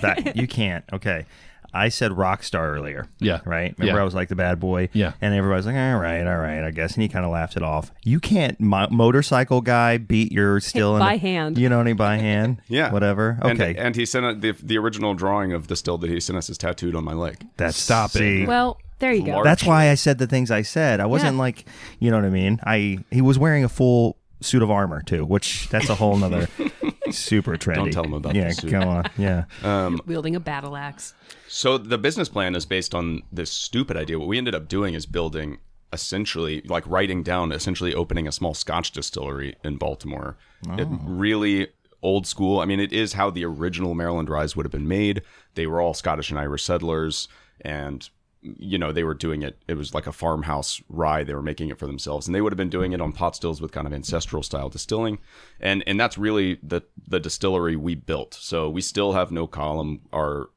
that 0.00 0.32
you 0.36 0.46
can't. 0.46 0.84
Okay, 0.92 1.26
I 1.72 1.88
said 1.88 2.16
rock 2.16 2.42
star 2.42 2.74
earlier. 2.74 3.06
Yeah. 3.20 3.40
Right. 3.44 3.74
Remember, 3.78 3.96
Yeah. 3.98 4.00
I 4.02 4.04
was 4.04 4.14
like 4.14 4.28
the 4.28 4.34
bad 4.36 4.58
boy. 4.60 4.88
Yeah. 4.92 5.12
And 5.20 5.34
everybody's 5.34 5.66
like, 5.66 5.76
all 5.76 5.98
right, 5.98 6.26
all 6.26 6.36
right, 6.38 6.62
I 6.64 6.70
guess. 6.72 6.94
And 6.94 7.02
he 7.02 7.08
kind 7.08 7.24
of 7.24 7.30
laughed 7.30 7.56
it 7.56 7.62
off. 7.62 7.90
You 8.04 8.18
can't 8.20 8.58
mo- 8.60 8.88
motorcycle 8.90 9.60
guy 9.60 9.96
beat 9.98 10.32
your 10.32 10.60
still 10.60 10.96
in 10.96 11.00
by 11.00 11.12
the- 11.14 11.18
hand. 11.20 11.58
You 11.58 11.68
know 11.68 11.76
what 11.76 11.82
I 11.82 11.90
mean? 11.90 11.96
By 11.96 12.16
hand. 12.18 12.60
Yeah. 12.68 12.92
Whatever. 12.92 13.38
Okay. 13.42 13.74
And, 13.76 13.94
he 13.96 14.04
sent 14.06 14.26
a, 14.26 14.34
the, 14.34 14.52
the 14.62 14.78
original 14.78 15.14
drawing 15.14 15.52
of 15.52 15.68
the 15.68 15.76
still 15.76 15.96
that 15.98 16.10
he 16.10 16.20
sent 16.20 16.36
us 16.38 16.50
is 16.50 16.58
tattooed 16.58 16.94
on 16.94 17.04
my 17.04 17.14
leg. 17.14 17.46
That's 17.56 17.76
Stop 17.76 18.14
it. 18.16 18.46
well, 18.48 18.78
there 19.00 19.12
you 19.12 19.24
go. 19.24 19.32
Large. 19.32 19.44
That's 19.44 19.64
why 19.64 19.90
I 19.90 19.94
said 19.94 20.18
the 20.18 20.26
things 20.26 20.50
I 20.50 20.62
said. 20.62 21.00
I 21.00 21.06
wasn't 21.06 21.34
Yeah. 21.34 21.40
like, 21.40 21.64
you 21.98 22.10
know 22.10 22.16
what 22.16 22.24
I 22.24 22.30
mean? 22.30 22.60
I 22.62 22.98
he 23.10 23.20
was 23.20 23.38
wearing 23.38 23.64
a 23.64 23.68
full 23.68 24.16
suit 24.40 24.62
of 24.62 24.70
armor 24.70 25.02
too, 25.02 25.24
which 25.24 25.68
that's 25.68 25.88
a 25.88 25.94
whole 25.94 26.16
nother 26.16 26.48
super 27.10 27.56
trendy. 27.56 27.74
Don't 27.74 27.92
tell 27.92 28.04
him 28.04 28.14
about 28.14 28.34
yeah, 28.34 28.48
the 28.48 28.54
suit. 28.54 28.70
come 28.70 28.88
on. 28.88 29.10
Yeah. 29.18 29.44
Um, 29.64 30.00
Wielding 30.06 30.36
a 30.36 30.40
battle 30.40 30.76
axe. 30.76 31.14
So 31.48 31.76
the 31.76 31.98
business 31.98 32.28
plan 32.28 32.54
is 32.54 32.64
based 32.64 32.94
on 32.94 33.22
this 33.32 33.50
stupid 33.50 33.96
idea. 33.96 34.18
What 34.18 34.28
we 34.28 34.38
ended 34.38 34.54
up 34.54 34.68
doing 34.68 34.94
is 34.94 35.04
building 35.06 35.58
essentially 35.92 36.62
like 36.66 36.86
writing 36.86 37.22
down 37.22 37.50
essentially 37.52 37.94
opening 37.94 38.28
a 38.28 38.32
small 38.32 38.54
scotch 38.54 38.92
distillery 38.92 39.56
in 39.64 39.76
Baltimore. 39.76 40.36
It 40.78 40.86
oh. 40.90 41.00
really 41.04 41.68
old 42.02 42.26
school. 42.26 42.60
I 42.60 42.64
mean, 42.64 42.80
it 42.80 42.92
is 42.92 43.14
how 43.14 43.30
the 43.30 43.44
original 43.44 43.94
Maryland 43.94 44.30
Rise 44.30 44.56
would 44.56 44.64
have 44.64 44.72
been 44.72 44.88
made. 44.88 45.22
They 45.54 45.66
were 45.66 45.80
all 45.80 45.94
Scottish 45.94 46.30
and 46.30 46.38
Irish 46.38 46.62
settlers 46.62 47.28
and 47.60 48.08
you 48.42 48.78
know, 48.78 48.92
they 48.92 49.04
were 49.04 49.14
doing 49.14 49.42
it. 49.42 49.58
It 49.68 49.74
was 49.74 49.94
like 49.94 50.06
a 50.06 50.12
farmhouse 50.12 50.82
rye. 50.88 51.24
They 51.24 51.34
were 51.34 51.42
making 51.42 51.68
it 51.68 51.78
for 51.78 51.86
themselves, 51.86 52.26
and 52.26 52.34
they 52.34 52.40
would 52.40 52.52
have 52.52 52.56
been 52.56 52.70
doing 52.70 52.92
it 52.92 53.00
on 53.00 53.12
pot 53.12 53.36
stills 53.36 53.60
with 53.60 53.72
kind 53.72 53.86
of 53.86 53.92
ancestral 53.92 54.42
style 54.42 54.68
distilling, 54.68 55.18
and 55.60 55.84
and 55.86 56.00
that's 56.00 56.16
really 56.16 56.58
the 56.62 56.82
the 57.06 57.20
distillery 57.20 57.76
we 57.76 57.94
built. 57.94 58.34
So 58.34 58.70
we 58.70 58.80
still 58.80 59.12
have 59.12 59.30
no 59.30 59.46
column. 59.46 60.00
Our 60.12 60.48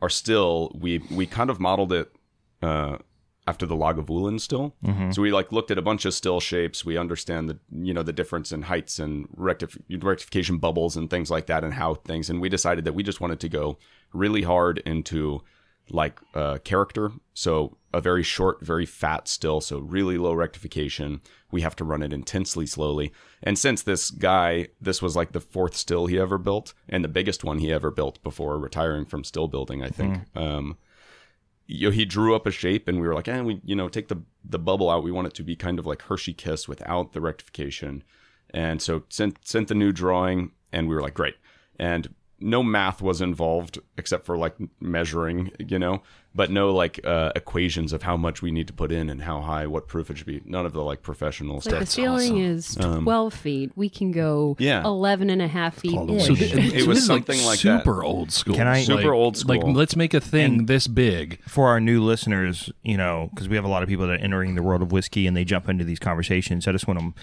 are 0.00 0.10
still 0.10 0.76
we 0.78 0.98
we 1.10 1.26
kind 1.26 1.50
of 1.50 1.58
modeled 1.58 1.92
it 1.92 2.12
uh, 2.62 2.98
after 3.46 3.64
the 3.64 3.74
Lagavulin 3.74 4.38
still. 4.38 4.74
So 5.12 5.22
we 5.22 5.32
like 5.32 5.50
looked 5.50 5.70
at 5.70 5.78
a 5.78 5.82
bunch 5.82 6.04
of 6.04 6.12
still 6.12 6.40
shapes. 6.40 6.84
We 6.84 6.98
understand 6.98 7.48
the 7.48 7.58
you 7.72 7.94
know 7.94 8.02
the 8.02 8.12
difference 8.12 8.52
in 8.52 8.62
heights 8.62 8.98
and 8.98 9.28
rectif- 9.30 9.80
rectification 10.02 10.58
bubbles 10.58 10.96
and 10.96 11.08
things 11.08 11.30
like 11.30 11.46
that 11.46 11.64
and 11.64 11.72
how 11.72 11.94
things. 11.94 12.28
And 12.28 12.40
we 12.40 12.50
decided 12.50 12.84
that 12.84 12.92
we 12.92 13.02
just 13.02 13.20
wanted 13.20 13.40
to 13.40 13.48
go 13.48 13.78
really 14.12 14.42
hard 14.42 14.78
into 14.84 15.42
like 15.90 16.20
uh, 16.34 16.58
character. 16.58 17.12
So 17.34 17.76
a 17.92 18.00
very 18.00 18.22
short, 18.22 18.60
very 18.60 18.86
fat 18.86 19.28
still. 19.28 19.60
So 19.60 19.78
really 19.78 20.18
low 20.18 20.34
rectification. 20.34 21.20
We 21.50 21.62
have 21.62 21.76
to 21.76 21.84
run 21.84 22.02
it 22.02 22.12
intensely 22.12 22.66
slowly. 22.66 23.12
And 23.42 23.58
since 23.58 23.82
this 23.82 24.10
guy, 24.10 24.68
this 24.80 25.00
was 25.00 25.16
like 25.16 25.32
the 25.32 25.40
fourth 25.40 25.74
still 25.74 26.06
he 26.06 26.18
ever 26.18 26.38
built 26.38 26.74
and 26.88 27.02
the 27.02 27.08
biggest 27.08 27.44
one 27.44 27.58
he 27.58 27.72
ever 27.72 27.90
built 27.90 28.22
before 28.22 28.58
retiring 28.58 29.06
from 29.06 29.24
still 29.24 29.48
building, 29.48 29.82
I 29.82 29.88
think. 29.88 30.18
Um, 30.34 30.76
you 31.66 31.88
know, 31.88 31.92
he 31.92 32.04
drew 32.04 32.34
up 32.34 32.46
a 32.46 32.50
shape 32.50 32.88
and 32.88 33.00
we 33.00 33.06
were 33.06 33.14
like, 33.14 33.28
eh, 33.28 33.40
we, 33.40 33.60
you 33.64 33.76
know, 33.76 33.88
take 33.88 34.08
the, 34.08 34.22
the 34.44 34.58
bubble 34.58 34.90
out. 34.90 35.04
We 35.04 35.12
want 35.12 35.26
it 35.26 35.34
to 35.34 35.42
be 35.42 35.56
kind 35.56 35.78
of 35.78 35.86
like 35.86 36.02
Hershey 36.02 36.32
Kiss 36.32 36.66
without 36.66 37.12
the 37.12 37.20
rectification. 37.20 38.02
And 38.50 38.80
so 38.80 39.04
sent, 39.10 39.46
sent 39.46 39.68
the 39.68 39.74
new 39.74 39.92
drawing 39.92 40.52
and 40.72 40.88
we 40.88 40.94
were 40.94 41.02
like, 41.02 41.14
great. 41.14 41.36
And 41.78 42.14
no 42.40 42.62
math 42.62 43.02
was 43.02 43.20
involved 43.20 43.78
except 43.96 44.24
for 44.24 44.36
like 44.38 44.54
measuring, 44.80 45.50
you 45.58 45.78
know, 45.78 46.02
but 46.34 46.50
no 46.52 46.72
like 46.72 47.00
uh, 47.04 47.32
equations 47.34 47.92
of 47.92 48.02
how 48.04 48.16
much 48.16 48.42
we 48.42 48.50
need 48.52 48.66
to 48.68 48.72
put 48.72 48.92
in 48.92 49.10
and 49.10 49.22
how 49.22 49.40
high 49.40 49.66
what 49.66 49.88
proof 49.88 50.08
it 50.10 50.18
should 50.18 50.26
be. 50.26 50.40
None 50.44 50.64
of 50.64 50.72
the 50.72 50.82
like 50.82 51.02
professional 51.02 51.54
Like 51.56 51.62
stuff. 51.64 51.80
the 51.80 51.86
ceiling 51.86 52.38
is 52.38 52.76
12 52.76 53.34
feet. 53.34 53.72
We 53.74 53.88
can 53.88 54.12
go 54.12 54.50
Um, 54.50 54.56
Yeah. 54.60 54.84
11 54.84 55.30
and 55.30 55.42
a 55.42 55.48
half 55.48 55.74
feet 55.80 55.94
called 55.94 56.10
a 56.10 56.14
ish. 56.14 56.26
So 56.26 56.32
It 56.34 56.38
was 56.38 56.84
so 56.84 56.86
this 56.90 56.98
is, 56.98 57.06
something 57.06 57.42
like 57.44 57.60
that. 57.60 57.80
super 57.80 58.04
old 58.04 58.30
school. 58.30 58.54
Can 58.54 58.68
I- 58.68 58.82
Super 58.82 59.02
Like- 59.02 59.06
old 59.06 59.36
school. 59.36 59.56
Like 59.56 59.76
let's 59.76 59.96
make 59.96 60.14
a 60.14 60.20
thing 60.20 60.66
this 60.66 60.86
big. 60.86 61.40
for 61.48 61.66
our 61.68 61.80
new 61.80 62.02
listeners, 62.04 62.70
you 62.84 62.96
know, 62.96 63.30
because 63.34 63.48
we 63.48 63.56
have 63.56 63.64
a 63.64 63.68
lot 63.68 63.82
of 63.82 63.88
people 63.88 64.06
that 64.06 64.12
are 64.20 64.22
entering 64.24 64.54
the 64.54 64.62
world 64.62 64.82
of 64.82 64.92
whiskey 64.92 65.26
and 65.26 65.36
they 65.36 65.44
jump 65.44 65.68
into 65.68 65.84
these 65.84 65.98
conversations. 65.98 66.68
I 66.68 66.72
just 66.72 66.86
want 66.86 67.00
them 67.00 67.14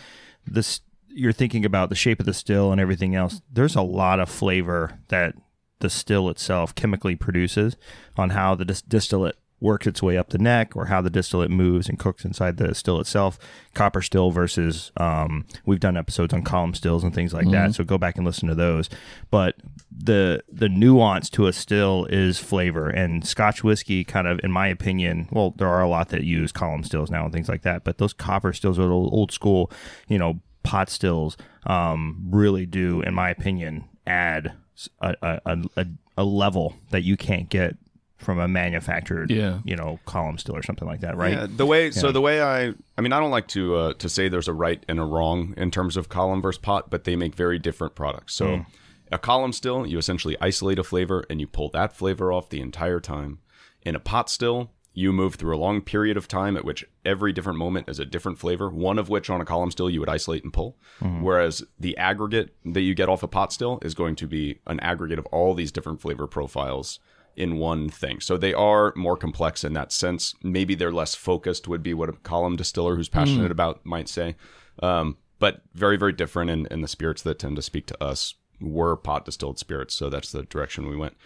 this. 0.46 0.82
You're 1.18 1.32
thinking 1.32 1.64
about 1.64 1.90
the 1.90 1.96
shape 1.96 2.20
of 2.20 2.26
the 2.26 2.34
still 2.34 2.72
and 2.72 2.82
everything 2.82 3.16
else. 3.16 3.42
There's 3.52 3.76
a 3.76 3.82
lot 3.82 4.20
of 4.20 4.30
flavor 4.30 5.00
that 5.08 5.36
the 5.80 5.90
still 5.90 6.30
itself 6.30 6.76
chemically 6.76 7.16
produces 7.16 7.76
on 8.18 8.32
how 8.32 8.56
the 8.56 8.66
dis- 8.66 8.82
distillate 8.82 9.38
works 9.62 9.88
its 9.88 10.04
way 10.04 10.18
up 10.18 10.30
the 10.30 10.38
neck 10.38 10.76
or 10.76 10.88
how 10.88 11.02
the 11.02 11.10
distillate 11.10 11.50
moves 11.50 11.88
and 11.88 11.98
cooks 11.98 12.26
inside 12.26 12.58
the 12.58 12.76
still 12.76 13.00
itself. 13.00 13.40
Copper 13.74 14.02
still 14.02 14.30
versus 14.30 14.92
um, 14.98 15.46
we've 15.66 15.80
done 15.80 15.98
episodes 15.98 16.34
on 16.34 16.44
column 16.44 16.74
stills 16.74 17.04
and 17.04 17.16
things 17.16 17.34
like 17.34 17.50
that. 17.52 17.74
So 17.74 17.84
go 17.84 17.98
back 17.98 18.18
and 18.18 18.26
listen 18.26 18.50
to 18.50 18.56
those. 18.56 18.90
But 19.32 19.56
the 19.98 20.44
the 20.52 20.68
nuance 20.70 21.30
to 21.32 21.48
a 21.48 21.54
still 21.54 22.06
is 22.06 22.38
flavor 22.38 22.90
and 22.90 23.26
Scotch 23.26 23.64
whiskey 23.64 24.04
kind 24.04 24.28
of 24.28 24.40
in 24.44 24.52
my 24.52 24.68
opinion. 24.68 25.30
Well, 25.32 25.54
there 25.58 25.70
are 25.70 25.82
a 25.82 25.90
lot 25.90 26.10
that 26.10 26.24
use 26.24 26.52
column 26.52 26.84
stills 26.84 27.10
now 27.10 27.24
and 27.24 27.34
things 27.34 27.48
like 27.48 27.62
that. 27.62 27.84
But 27.86 27.98
those 27.98 28.14
copper 28.14 28.52
stills 28.52 28.78
are 28.78 28.92
old 28.92 29.32
school, 29.32 29.72
you 30.08 30.18
know, 30.18 30.42
pot 30.66 30.90
stills 30.90 31.38
um, 31.66 32.28
really 32.30 32.66
do, 32.66 33.02
in 33.02 33.14
my 33.14 33.30
opinion, 33.30 33.86
add 34.06 34.54
a, 35.02 35.16
a, 35.46 35.58
a, 35.78 35.86
a 36.18 36.24
level 36.24 36.76
that 36.92 37.04
you 37.04 37.16
can't 37.18 37.50
get 37.50 37.78
from 38.18 38.40
a 38.40 38.48
manufactured, 38.48 39.30
Yeah. 39.30 39.60
you 39.64 39.76
know, 39.76 40.00
column 40.06 40.38
still 40.38 40.56
or 40.56 40.64
something 40.64 40.88
like 40.88 41.02
that, 41.02 41.16
right? 41.18 41.34
Yeah, 41.34 41.48
the 41.50 41.66
way 41.66 41.92
so 41.92 42.12
the 42.12 42.22
way 42.22 42.42
I 42.42 42.74
I 42.98 43.02
mean 43.02 43.14
I 43.14 43.20
don't 43.20 43.32
like 43.32 43.48
to 43.50 43.76
uh, 43.76 43.94
to 43.96 44.10
say 44.10 44.30
there's 44.30 44.48
a 44.48 44.54
right 44.54 44.84
and 44.88 45.00
a 45.00 45.04
wrong 45.04 45.54
in 45.58 45.70
terms 45.72 45.96
of 45.98 46.10
column 46.10 46.42
versus 46.42 46.60
pot, 46.60 46.90
but 46.90 47.04
they 47.04 47.16
make 47.16 47.36
very 47.36 47.60
different 47.60 47.94
products. 47.96 48.34
So 48.34 48.66
a 49.12 49.20
column 49.20 49.54
still, 49.54 49.86
you 49.86 49.98
essentially 49.98 50.36
isolate 50.42 50.80
a 50.80 50.84
flavor 50.84 51.26
and 51.30 51.40
you 51.40 51.48
pull 51.48 51.70
that 51.70 51.96
flavor 51.96 52.32
off 52.34 52.50
the 52.50 52.62
entire 52.62 53.00
time. 53.00 53.40
In 53.84 53.96
a 53.96 54.00
pot 54.00 54.30
still, 54.32 54.72
you 54.96 55.12
move 55.12 55.36
through 55.36 55.56
a 55.56 55.60
long 55.60 55.82
period 55.82 56.16
of 56.16 56.28
time 56.28 56.56
at 56.56 56.66
which 56.66 56.86
every 57.04 57.34
different 57.34 57.60
moment 57.60 57.90
is 57.90 58.00
a 58.00 58.06
different 58.06 58.40
flavor, 58.40 58.70
one 58.70 58.98
of 58.98 59.10
which 59.10 59.30
on 59.30 59.42
a 59.42 59.46
column 59.46 59.70
still 59.70 59.90
you 59.90 60.00
would 60.00 60.10
isolate 60.10 60.44
and 60.44 60.54
pull. 60.54 60.78
Whereas 61.22 61.64
the 61.78 61.96
aggregate 61.98 62.56
that 62.64 62.82
you 62.82 62.96
get 62.96 63.10
off 63.10 63.22
a 63.22 63.28
pot 63.28 63.52
still 63.52 63.78
is 63.82 63.94
going 63.94 64.16
to 64.16 64.26
be 64.26 64.62
an 64.66 64.80
aggregate 64.80 65.20
of 65.20 65.26
all 65.28 65.54
these 65.54 65.72
different 65.72 66.02
flavor 66.02 66.28
profiles 66.28 67.00
in 67.36 67.58
one 67.58 67.90
thing. 67.90 68.22
So 68.22 68.38
they 68.38 68.54
are 68.54 68.94
more 68.96 69.18
complex 69.18 69.66
in 69.66 69.74
that 69.74 69.92
sense. 69.92 70.34
Maybe 70.42 70.74
they're 70.76 70.94
less 70.94 71.14
focused, 71.14 71.68
would 71.68 71.84
be 71.84 71.94
what 71.94 72.08
a 72.08 72.14
column 72.14 72.56
distiller 72.56 72.96
who's 72.96 73.10
passionate 73.10 73.52
about 73.52 73.86
might 73.86 74.08
say. 74.08 74.38
Um, 74.82 75.18
but 75.40 75.62
very, 75.74 75.98
very 75.98 76.14
different. 76.14 76.50
And, 76.50 76.68
and 76.72 76.82
the 76.82 76.88
spirits 76.88 77.22
that 77.24 77.40
tend 77.40 77.58
to 77.58 77.62
speak 77.62 77.86
to 77.88 78.02
us 78.02 78.36
were 78.62 78.96
pot 78.96 79.26
distilled 79.26 79.60
spirits. 79.60 79.94
So 79.94 80.10
that's 80.10 80.32
the 80.32 80.44
direction 80.44 80.88
we 80.88 80.96
went. 80.96 81.18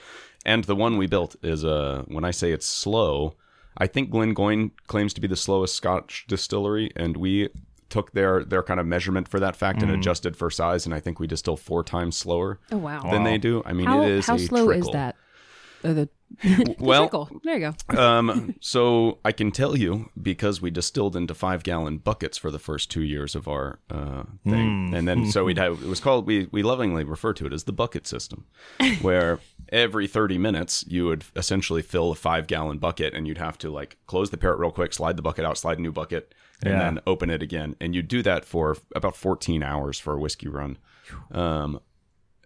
And 0.43 0.63
the 0.63 0.75
one 0.75 0.97
we 0.97 1.05
built 1.05 1.35
is, 1.43 1.63
uh, 1.63 2.03
when 2.07 2.23
I 2.23 2.31
say 2.31 2.51
it's 2.51 2.65
slow, 2.65 3.35
I 3.77 3.87
think 3.87 4.11
Glengoyne 4.11 4.71
claims 4.87 5.13
to 5.13 5.21
be 5.21 5.27
the 5.27 5.35
slowest 5.35 5.75
Scotch 5.75 6.25
distillery. 6.27 6.91
And 6.95 7.17
we 7.17 7.49
took 7.89 8.11
their, 8.11 8.43
their 8.43 8.61
kind 8.61 8.79
of 8.79 8.85
measurement 8.85 9.27
for 9.27 9.31
for 9.31 9.39
that 9.39 9.55
fact 9.55 9.81
and 9.81 9.89
adjusted 9.91 10.35
for 10.35 10.49
size. 10.51 10.85
And 10.85 10.93
I 10.93 10.99
think 10.99 11.19
we 11.19 11.25
distill 11.27 11.55
four 11.57 11.83
times 11.83 12.17
slower 12.17 12.59
Oh, 12.71 12.77
wow. 12.77 13.01
than 13.11 13.23
they 13.23 13.37
do. 13.37 13.63
I 13.65 13.73
mean, 13.73 13.87
how 13.87 14.01
it 14.03 14.09
is 14.09 14.27
how 14.27 14.35
a 14.35 14.39
slow 14.39 14.65
trickle. 14.65 14.89
is 14.89 14.93
that? 14.93 15.15
Uh, 15.83 15.93
the, 15.93 16.09
the 16.43 16.75
Well- 16.77 17.03
trickle. 17.03 17.29
There 17.43 17.57
you 17.57 17.73
go. 17.89 17.97
um, 17.99 18.53
so 18.59 19.17
I 19.23 19.31
can 19.31 19.51
tell 19.51 19.77
you 19.77 20.09
because 20.21 20.61
we 20.61 20.69
distilled 20.71 21.15
into 21.15 21.33
five 21.33 21.63
gallon 21.63 21.97
buckets 21.99 22.37
for 22.37 22.51
the 22.51 22.59
first 22.59 22.91
two 22.91 23.01
years 23.01 23.33
of 23.33 23.47
our 23.47 23.79
uh, 23.89 24.23
thing, 24.43 24.93
and 24.93 25.07
then 25.07 25.25
so 25.31 25.45
we'd 25.45 25.57
have 25.57 25.81
it 25.81 25.87
was 25.87 25.99
called 26.01 26.27
we 26.27 26.47
we 26.51 26.61
lovingly 26.63 27.03
refer 27.05 27.33
to 27.33 27.45
it 27.47 27.53
as 27.53 27.63
the 27.63 27.71
bucket 27.71 28.05
system, 28.05 28.45
where 29.01 29.39
every 29.71 30.07
thirty 30.07 30.37
minutes 30.37 30.83
you 30.87 31.05
would 31.05 31.23
essentially 31.35 31.81
fill 31.81 32.11
a 32.11 32.15
five 32.15 32.47
gallon 32.47 32.77
bucket, 32.77 33.13
and 33.13 33.27
you'd 33.27 33.37
have 33.37 33.57
to 33.59 33.69
like 33.69 33.97
close 34.07 34.29
the 34.29 34.37
parrot 34.37 34.59
real 34.59 34.71
quick, 34.71 34.93
slide 34.93 35.15
the 35.17 35.21
bucket 35.21 35.45
out, 35.45 35.57
slide 35.57 35.77
a 35.79 35.81
new 35.81 35.91
bucket, 35.91 36.33
and 36.63 36.71
Yeah. 36.73 36.79
then 36.79 36.99
open 37.07 37.29
it 37.29 37.41
again, 37.41 37.75
and 37.79 37.95
you'd 37.95 38.07
do 38.07 38.21
that 38.23 38.45
for 38.45 38.77
about 38.95 39.15
fourteen 39.15 39.63
hours 39.63 39.99
for 39.99 40.13
a 40.13 40.19
whiskey 40.19 40.47
run. 40.47 40.77
Um, 41.31 41.79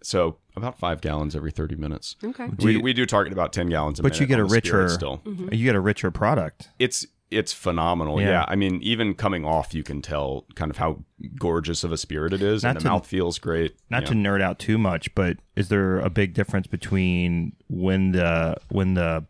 so 0.02 0.38
about 0.56 0.78
five 0.78 1.02
gallons 1.02 1.36
every 1.36 1.52
thirty 1.52 1.76
minutes. 1.76 2.16
Okay. 2.24 2.50
we, 2.60 2.78
we 2.78 2.94
do 2.94 3.06
target 3.06 3.32
about 3.34 3.54
ten 3.54 3.68
gallons. 3.70 4.00
A 4.00 4.04
But 4.04 4.20
you 4.20 4.26
get 4.26 4.40
a 4.40 4.44
the 4.44 4.50
spirit 4.50 4.64
richer, 4.84 4.90
still 4.90 5.22
you 5.26 5.64
get 5.66 5.76
a 5.76 5.80
richer 5.80 6.12
product. 6.12 6.70
it's 6.80 7.06
it's 7.36 7.54
phenomenal. 7.54 8.22
Yeah. 8.22 8.30
Yeah. 8.30 8.46
I 8.48 8.56
mean, 8.56 8.80
even 8.82 9.14
coming 9.16 9.46
off, 9.46 9.74
you 9.74 9.84
can 9.84 10.02
tell 10.02 10.46
kind 10.56 10.70
of 10.72 10.78
how 10.78 11.04
gorgeous 11.40 11.84
of 11.84 11.92
a 11.92 11.98
spirit 11.98 12.34
it 12.34 12.42
is, 12.42 12.64
Not 12.64 12.70
and 12.70 12.78
the 12.78 12.82
to- 12.82 12.90
mouth 12.90 13.06
feels 13.08 13.40
great. 13.40 13.76
Not 13.90 14.06
to 14.08 14.14
nerd 14.14 14.42
out 14.42 14.60
too 14.60 14.78
much, 14.78 15.14
but 15.16 15.38
is 15.56 15.70
there 15.70 16.00
a 16.00 16.10
big 16.10 16.34
difference 16.34 16.68
between 16.68 17.54
when 17.70 18.12
the 18.12 18.58
when 18.70 18.94
the 18.96 19.26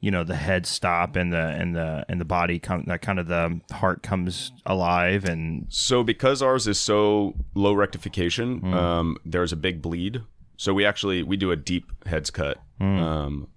you 0.00 0.10
know 0.12 0.22
the 0.22 0.36
head 0.36 0.64
stop 0.64 1.16
and 1.16 1.32
the 1.32 1.36
and 1.60 1.74
the 1.74 2.04
and 2.08 2.20
the 2.20 2.24
body 2.24 2.58
come 2.60 2.84
that 2.86 3.02
kind 3.02 3.18
of 3.18 3.26
the 3.26 3.60
heart 3.72 4.00
comes 4.02 4.52
alive 4.64 5.24
and 5.24 5.66
So 5.70 6.04
because 6.04 6.40
ours 6.40 6.68
is 6.68 6.78
so 6.78 7.34
low 7.54 7.72
rectification, 7.74 8.58
Hmm. 8.60 8.74
um, 8.74 9.16
there's 9.24 9.52
a 9.52 9.56
big 9.56 9.82
bleed. 9.82 10.22
So 10.56 10.72
we 10.74 10.84
actually 10.84 11.22
we 11.22 11.36
do 11.36 11.50
a 11.50 11.56
deep 11.56 11.86
heads 12.06 12.30
cut. 12.30 12.58
Hmm. 12.80 12.98
Um, 12.98 13.48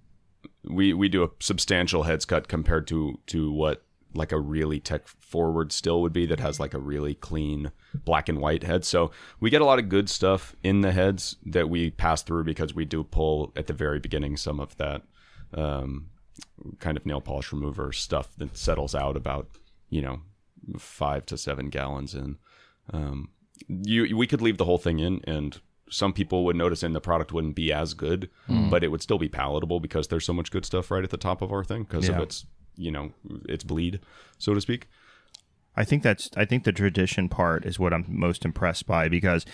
we 0.64 0.92
we 0.92 1.08
do 1.08 1.24
a 1.24 1.30
substantial 1.40 2.04
heads 2.04 2.24
cut 2.24 2.48
compared 2.48 2.86
to 2.88 3.18
to 3.26 3.52
what 3.52 3.84
like 4.14 4.32
a 4.32 4.38
really 4.38 4.78
tech 4.78 5.08
forward 5.08 5.72
still 5.72 6.02
would 6.02 6.12
be 6.12 6.26
that 6.26 6.40
has 6.40 6.60
like 6.60 6.74
a 6.74 6.78
really 6.78 7.14
clean 7.14 7.72
black 8.04 8.28
and 8.28 8.38
white 8.38 8.62
head. 8.62 8.84
So 8.84 9.10
we 9.40 9.50
get 9.50 9.62
a 9.62 9.64
lot 9.64 9.78
of 9.78 9.88
good 9.88 10.10
stuff 10.10 10.54
in 10.62 10.82
the 10.82 10.92
heads 10.92 11.36
that 11.46 11.70
we 11.70 11.90
pass 11.90 12.22
through 12.22 12.44
because 12.44 12.74
we 12.74 12.84
do 12.84 13.04
pull 13.04 13.52
at 13.56 13.66
the 13.66 13.72
very 13.72 13.98
beginning 13.98 14.36
some 14.36 14.60
of 14.60 14.76
that 14.76 15.02
um, 15.54 16.10
kind 16.78 16.96
of 16.96 17.06
nail 17.06 17.20
polish 17.20 17.52
remover 17.52 17.92
stuff 17.92 18.36
that 18.36 18.56
settles 18.56 18.94
out 18.94 19.16
about 19.16 19.48
you 19.88 20.02
know 20.02 20.20
five 20.78 21.26
to 21.26 21.38
seven 21.38 21.68
gallons 21.68 22.14
in. 22.14 22.38
Um, 22.92 23.30
you 23.68 24.16
we 24.16 24.26
could 24.26 24.42
leave 24.42 24.58
the 24.58 24.64
whole 24.64 24.78
thing 24.78 24.98
in, 24.98 25.20
and 25.24 25.60
some 25.90 26.12
people 26.12 26.44
would 26.44 26.56
notice, 26.56 26.82
and 26.82 26.94
the 26.94 27.00
product 27.00 27.32
wouldn't 27.32 27.54
be 27.54 27.72
as 27.72 27.94
good, 27.94 28.30
but 28.48 28.82
it 28.82 28.88
would 28.88 29.02
still 29.02 29.18
be 29.18 29.28
palatable 29.28 29.78
because 29.80 30.08
there's 30.08 30.24
so 30.24 30.32
much 30.32 30.50
good 30.50 30.64
stuff 30.64 30.90
right 30.90 31.04
at 31.04 31.10
the 31.10 31.16
top 31.16 31.42
of 31.42 31.52
our 31.52 31.64
thing 31.64 31.82
because 31.84 32.08
Yeah. 32.08 32.16
of 32.16 32.22
its 32.22 32.46
you 32.76 32.90
know 32.90 33.12
its 33.48 33.64
bleed, 33.64 34.00
so 34.38 34.54
to 34.54 34.60
speak. 34.60 34.86
I 35.76 35.84
think 35.84 36.02
that's 36.02 36.28
I 36.36 36.44
think 36.44 36.64
the 36.64 36.72
tradition 36.72 37.28
part 37.30 37.64
is 37.64 37.78
what 37.78 37.92
I'm 37.94 38.04
most 38.08 38.44
impressed 38.44 38.86
by 38.86 39.08
because 39.08 39.46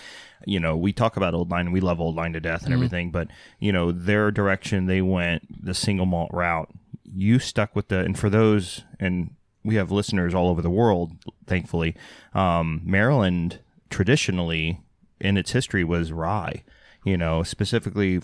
you 0.45 0.59
know 0.59 0.75
we 0.75 0.91
talk 0.93 1.15
about 1.17 1.33
old 1.33 1.49
line 1.49 1.65
and 1.67 1.73
we 1.73 1.79
love 1.79 1.99
old 2.01 2.15
line 2.15 2.33
to 2.33 2.39
death 2.41 2.63
and 2.65 2.73
everything 2.73 3.09
but 3.09 3.29
you 3.59 3.71
know 3.71 3.91
their 3.93 4.29
direction 4.29 4.85
they 4.85 5.01
went 5.01 5.43
the 5.65 5.73
single 5.73 6.05
malt 6.05 6.29
route 6.33 6.69
you 7.05 7.39
stuck 7.39 7.73
with 7.73 7.87
the 7.87 7.99
and 7.99 8.19
for 8.19 8.29
those 8.29 8.83
and 8.99 9.33
we 9.63 9.75
have 9.75 9.91
listeners 9.91 10.33
all 10.33 10.49
over 10.49 10.61
the 10.61 10.69
world 10.69 11.13
thankfully 11.47 11.95
um, 12.33 12.81
Maryland 12.83 13.59
traditionally 13.89 14.81
in 15.21 15.37
its 15.37 15.51
history 15.51 15.83
was 15.83 16.11
rye 16.11 16.63
you 17.05 17.15
know 17.15 17.43
specifically 17.43 18.19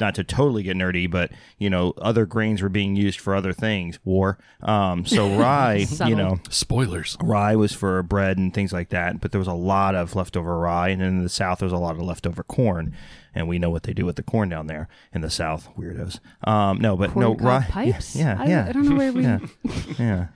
not 0.00 0.12
to 0.16 0.24
totally 0.24 0.64
get 0.64 0.76
nerdy 0.76 1.08
but 1.08 1.30
you 1.58 1.70
know 1.70 1.92
other 1.98 2.26
grains 2.26 2.60
were 2.60 2.68
being 2.68 2.96
used 2.96 3.20
for 3.20 3.36
other 3.36 3.52
things 3.52 4.00
war 4.04 4.36
um, 4.62 5.06
so 5.06 5.36
rye 5.38 5.86
you 6.06 6.16
know 6.16 6.40
Spoilers. 6.50 7.16
rye 7.22 7.54
was 7.54 7.72
for 7.72 8.02
bread 8.02 8.36
and 8.36 8.52
things 8.52 8.72
like 8.72 8.88
that, 8.88 9.20
but 9.20 9.30
there 9.30 9.38
was 9.38 9.46
a 9.46 9.52
lot 9.52 9.94
of 9.94 10.16
leftover 10.16 10.58
rye, 10.58 10.88
and 10.88 11.00
in 11.02 11.22
the 11.22 11.28
south 11.28 11.60
there 11.60 11.66
was 11.66 11.72
a 11.72 11.76
lot 11.78 11.94
of 11.94 12.02
leftover 12.02 12.42
corn, 12.42 12.96
and 13.32 13.46
we 13.46 13.60
know 13.60 13.70
what 13.70 13.84
they 13.84 13.92
do 13.92 14.04
with 14.04 14.16
the 14.16 14.22
corn 14.24 14.48
down 14.48 14.66
there 14.66 14.88
in 15.14 15.20
the 15.20 15.30
south, 15.30 15.68
weirdos. 15.78 16.18
Um, 16.42 16.80
no, 16.80 16.96
but 16.96 17.14
no 17.14 17.36
Corn 17.36 17.38
cob 17.38 17.46
rye. 17.46 17.66
pipes? 17.68 18.16
Yeah, 18.16 18.36
I- 18.40 18.46
yeah, 18.48 18.66
I 18.68 18.72
don't 18.72 18.88
know 18.88 18.96
where 18.96 19.12
we- 19.12 19.22
Yeah, 19.22 19.38
yeah. 19.98 20.26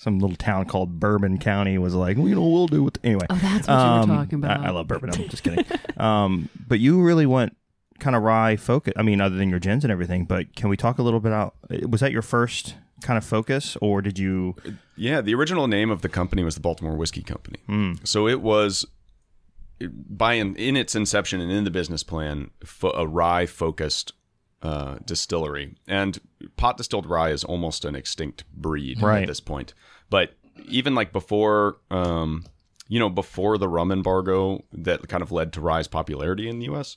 Some 0.00 0.18
little 0.18 0.36
town 0.36 0.64
called 0.64 0.98
Bourbon 0.98 1.36
County 1.36 1.76
was 1.76 1.94
like, 1.94 2.16
well, 2.16 2.26
you 2.26 2.34
know, 2.34 2.46
we'll 2.48 2.66
do 2.68 2.86
it 2.86 2.98
anyway. 3.04 3.26
Oh, 3.28 3.34
that's 3.36 3.68
what 3.68 3.74
you 3.74 3.78
were 3.90 4.00
Um, 4.00 4.08
talking 4.08 4.38
about. 4.38 4.60
I, 4.60 4.68
I 4.68 4.70
love 4.70 4.88
bourbon. 4.88 5.10
I'm 5.12 5.28
just 5.28 5.42
kidding. 5.42 5.62
um, 5.98 6.48
but 6.66 6.80
you 6.80 7.02
really 7.02 7.26
went 7.26 7.54
kind 7.98 8.16
of 8.16 8.22
rye 8.22 8.56
focus. 8.56 8.94
I 8.96 9.02
mean, 9.02 9.20
other 9.20 9.36
than 9.36 9.50
your 9.50 9.58
gins 9.58 9.84
and 9.84 9.92
everything. 9.92 10.24
But 10.24 10.56
can 10.56 10.70
we 10.70 10.78
talk 10.78 10.98
a 10.98 11.02
little 11.02 11.20
bit 11.20 11.32
about? 11.32 11.54
Was 11.86 12.00
that 12.00 12.12
your 12.12 12.22
first 12.22 12.76
kind 13.02 13.18
of 13.18 13.24
focus, 13.26 13.76
or 13.82 14.00
did 14.00 14.18
you? 14.18 14.56
Yeah, 14.96 15.20
the 15.20 15.34
original 15.34 15.68
name 15.68 15.90
of 15.90 16.00
the 16.00 16.08
company 16.08 16.44
was 16.44 16.54
the 16.54 16.62
Baltimore 16.62 16.96
Whiskey 16.96 17.22
Company. 17.22 17.58
So 18.04 18.26
it 18.26 18.40
was 18.40 18.86
by 19.80 20.34
in, 20.34 20.56
in 20.56 20.76
its 20.76 20.94
inception 20.94 21.42
and 21.42 21.52
in 21.52 21.64
the 21.64 21.70
business 21.70 22.02
plan 22.02 22.50
fo- 22.64 22.92
a 22.92 23.06
rye 23.06 23.44
focused 23.44 24.12
uh, 24.62 24.96
distillery. 25.04 25.74
And 25.88 26.20
pot 26.56 26.76
distilled 26.76 27.06
rye 27.06 27.30
is 27.30 27.44
almost 27.44 27.84
an 27.84 27.94
extinct 27.94 28.44
breed 28.54 29.00
Right. 29.02 29.22
at 29.22 29.28
this 29.28 29.40
point. 29.40 29.74
But 30.10 30.34
even 30.66 30.94
like 30.94 31.12
before, 31.12 31.78
um, 31.90 32.44
you 32.88 32.98
know, 32.98 33.08
before 33.08 33.56
the 33.58 33.68
rum 33.68 33.90
embargo 33.92 34.64
that 34.72 35.08
kind 35.08 35.22
of 35.22 35.30
led 35.32 35.52
to 35.54 35.60
rye's 35.60 35.88
popularity 35.88 36.48
in 36.48 36.58
the 36.58 36.66
U.S., 36.66 36.96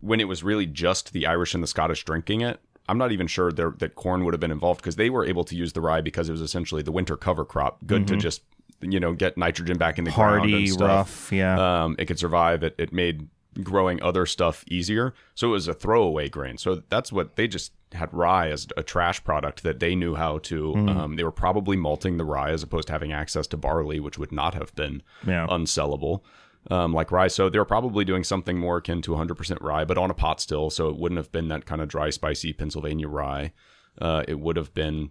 when 0.00 0.20
it 0.20 0.28
was 0.28 0.42
really 0.42 0.66
just 0.66 1.12
the 1.12 1.26
Irish 1.26 1.54
and 1.54 1.62
the 1.62 1.66
Scottish 1.66 2.04
drinking 2.04 2.40
it, 2.42 2.60
I'm 2.88 2.98
not 2.98 3.12
even 3.12 3.26
sure 3.26 3.50
there, 3.50 3.72
that 3.78 3.94
corn 3.94 4.24
would 4.24 4.34
have 4.34 4.40
been 4.40 4.50
involved 4.50 4.80
because 4.82 4.96
they 4.96 5.08
were 5.08 5.24
able 5.24 5.44
to 5.44 5.56
use 5.56 5.72
the 5.72 5.80
rye 5.80 6.02
because 6.02 6.28
it 6.28 6.32
was 6.32 6.42
essentially 6.42 6.82
the 6.82 6.92
winter 6.92 7.16
cover 7.16 7.44
crop, 7.44 7.78
good 7.86 8.06
to 8.08 8.16
just 8.16 8.42
you 8.82 9.00
know 9.00 9.14
get 9.14 9.38
nitrogen 9.38 9.78
back 9.78 9.98
in 9.98 10.04
the 10.04 10.10
ground 10.10 10.40
Hardy, 10.40 10.54
and 10.54 10.68
stuff. 10.70 10.88
rough, 10.88 11.32
yeah. 11.32 11.84
Um, 11.84 11.96
it 11.98 12.04
could 12.04 12.18
survive. 12.18 12.62
It 12.62 12.74
it 12.76 12.92
made 12.92 13.28
growing 13.62 14.02
other 14.02 14.26
stuff 14.26 14.64
easier, 14.68 15.14
so 15.34 15.48
it 15.48 15.50
was 15.52 15.68
a 15.68 15.74
throwaway 15.74 16.28
grain. 16.28 16.58
So 16.58 16.82
that's 16.88 17.12
what 17.12 17.36
they 17.36 17.46
just 17.46 17.72
had 17.92 18.12
rye 18.12 18.48
as 18.50 18.66
a 18.76 18.82
trash 18.82 19.22
product 19.22 19.62
that 19.62 19.78
they 19.80 19.94
knew 19.94 20.14
how 20.16 20.38
to. 20.38 20.74
Um, 20.74 21.16
they 21.16 21.22
were 21.24 21.30
probably 21.30 21.76
malting 21.76 22.16
the 22.16 22.24
rye 22.24 22.50
as 22.50 22.62
opposed 22.62 22.88
to 22.88 22.92
having 22.92 23.12
access 23.12 23.46
to 23.48 23.56
barley, 23.56 24.00
which 24.00 24.18
would 24.18 24.32
not 24.32 24.54
have 24.54 24.74
been 24.74 25.02
Yeah. 25.26 25.46
unsellable 25.48 26.22
um, 26.70 26.92
like 26.92 27.12
rye. 27.12 27.28
So 27.28 27.48
they 27.48 27.58
were 27.58 27.64
probably 27.64 28.04
doing 28.04 28.24
something 28.24 28.58
more 28.58 28.78
akin 28.78 29.02
to 29.02 29.12
100% 29.12 29.58
rye, 29.60 29.84
but 29.84 29.98
on 29.98 30.10
a 30.10 30.14
pot 30.14 30.40
still. 30.40 30.70
So 30.70 30.88
it 30.88 30.96
wouldn't 30.96 31.18
have 31.18 31.30
been 31.30 31.48
that 31.48 31.66
kind 31.66 31.80
of 31.82 31.88
dry, 31.88 32.10
spicy 32.10 32.52
Pennsylvania 32.52 33.06
rye. 33.06 33.52
Uh, 34.00 34.24
it 34.26 34.40
would 34.40 34.56
have 34.56 34.74
been, 34.74 35.10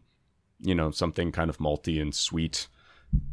you 0.60 0.76
know, 0.76 0.92
something 0.92 1.32
kind 1.32 1.50
of 1.50 1.60
malty 1.60 2.02
and 2.02 2.14
sweet 2.14 2.68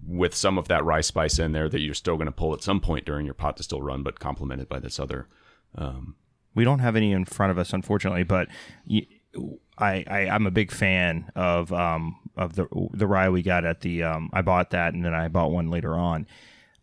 with 0.05 0.35
some 0.35 0.59
of 0.59 0.69
that 0.69 0.85
rye 0.85 1.01
spice 1.01 1.39
in 1.39 1.53
there 1.53 1.69
that 1.69 1.81
you're 1.81 1.95
still 1.95 2.17
going 2.17 2.27
to 2.27 2.33
pull 2.33 2.53
at 2.53 2.63
some 2.63 2.81
point 2.81 3.07
during 3.07 3.25
your 3.25 3.35
pot 3.35 3.57
distill 3.57 3.81
run, 3.83 4.03
but 4.03 4.19
complemented 4.19 4.69
by 4.69 4.79
this 4.81 4.99
other. 4.99 5.29
Um, 5.77 6.17
We 6.55 6.65
don't 6.65 6.81
have 6.81 6.97
any 6.97 7.13
in 7.13 7.25
front 7.25 7.53
of 7.53 7.59
us, 7.59 7.73
unfortunately, 7.73 8.25
but 8.25 8.49
y 8.89 9.07
I, 9.79 10.05
I 10.09 10.29
I'm 10.29 10.47
a 10.47 10.51
big 10.51 10.73
fan 10.73 11.31
of 11.37 11.73
um 11.73 12.17
of 12.37 12.57
the 12.57 12.67
the 12.93 13.07
rye 13.07 13.29
we 13.29 13.43
got 13.43 13.65
at 13.65 13.81
the 13.83 14.03
um 14.03 14.31
I 14.33 14.43
bought 14.43 14.71
that 14.71 14.93
and 14.93 15.05
then 15.05 15.15
I 15.15 15.29
bought 15.29 15.53
one 15.53 15.71
later 15.71 15.95
on. 15.95 16.27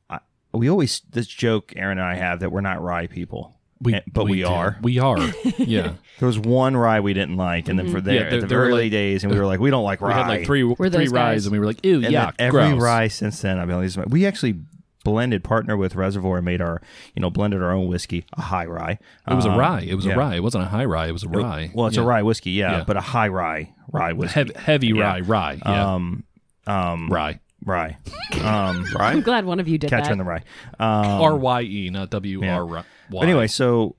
I, 0.10 0.20
we 0.54 0.70
always 0.70 1.02
this 1.12 1.28
joke 1.28 1.74
Aaron 1.76 2.00
and 2.00 2.08
I 2.08 2.16
have 2.16 2.40
that 2.40 2.52
we're 2.52 2.62
not 2.62 2.82
rye 2.82 3.08
people, 3.08 3.57
Eh, 3.94 4.00
but 4.12 4.26
we, 4.26 4.38
do. 4.38 4.48
are. 4.48 4.78
We 4.82 5.00
are. 5.00 5.18
Yeah. 5.60 5.94
There 6.20 6.26
was 6.28 6.40
one 6.40 6.76
rye 6.76 7.00
we 7.00 7.14
didn't 7.14 7.38
like, 7.38 7.68
and 7.70 7.78
then 7.78 7.92
for 7.92 8.02
there 8.02 8.16
Yeah, 8.16 8.22
at 8.22 8.30
the 8.42 8.48
there 8.48 8.58
were 8.58 8.64
very 8.66 8.72
like- 8.72 8.80
early 8.80 8.90
days, 8.90 9.24
and 9.24 9.32
we 9.32 9.40
were 9.40 9.46
like, 9.46 9.60
we 9.60 9.70
don't 9.70 9.84
like 9.84 10.02
rye. 10.02 10.08
We 10.10 10.14
had 10.14 10.28
like 10.28 10.46
three 10.46 10.64
We're 10.64 10.90
three 10.90 11.08
ryes, 11.08 11.12
guys. 11.12 11.46
and 11.46 11.52
we 11.54 11.60
were 11.60 11.66
like, 11.68 11.86
ew, 11.86 11.96
and 11.98 12.06
yuck, 12.06 12.34
every 12.40 12.70
gross. 12.70 12.82
rye 12.82 13.08
since 13.08 13.42
then, 13.42 13.60
I've 13.60 13.68
been 13.68 13.80
these. 13.82 13.98
We 13.98 14.26
actually 14.26 14.56
blended 15.04 15.42
partner 15.44 15.78
with 15.78 15.96
Reservoir 15.96 16.38
and 16.38 16.46
made 16.46 16.60
our 16.60 16.82
you 17.16 17.22
know 17.22 17.30
blended 17.30 17.62
our 17.62 17.72
own 17.72 17.88
whiskey, 17.88 18.26
a 18.34 18.42
high 18.42 18.66
rye. 18.66 18.98
It 19.30 19.34
was 19.36 19.46
a 19.46 19.52
Um, 19.52 19.58
rye. 19.60 19.82
It 19.82 19.94
was 19.96 20.06
yeah. 20.06 20.14
a 20.14 20.18
rye. 20.18 20.36
It 20.36 20.44
wasn't 20.44 20.64
a 20.64 20.68
high 20.68 20.86
rye. 20.86 21.08
It 21.08 21.12
was 21.14 21.24
a 21.24 21.30
rye. 21.30 21.70
Well, 21.74 21.86
it's 21.88 21.98
Yeah. 21.98 22.04
a 22.04 22.06
rye 22.06 22.24
whiskey, 22.24 22.52
yeah, 22.52 22.78
Yeah. 22.80 22.84
but 22.86 22.98
a 22.98 23.02
high 23.02 23.28
rye 23.28 23.74
rye 23.92 24.14
whiskey. 24.14 24.34
Heavy, 24.40 24.54
heavy 24.56 24.88
Yeah. 24.88 25.04
rye. 25.04 25.20
Rye. 25.22 25.60
Yeah. 25.66 25.94
Um, 25.94 26.24
um, 26.66 27.10
rye. 27.10 27.40
rye. 27.64 27.96
Um, 28.44 28.86
rye. 28.96 29.12
I'm 29.14 29.22
glad 29.22 29.46
one 29.46 29.60
of 29.60 29.68
you 29.68 29.78
did 29.78 29.90
catcher 29.92 30.06
that. 30.06 30.12
in 30.14 30.18
the 30.18 30.24
rye. 30.24 30.42
Um, 30.80 31.22
R 31.22 31.36
Y 31.38 31.62
E, 31.62 31.90
not 31.92 32.10
W 32.10 32.44
R 32.44 32.66
Y. 32.66 32.84
But 33.10 33.20
anyway, 33.20 33.48
so 33.48 33.96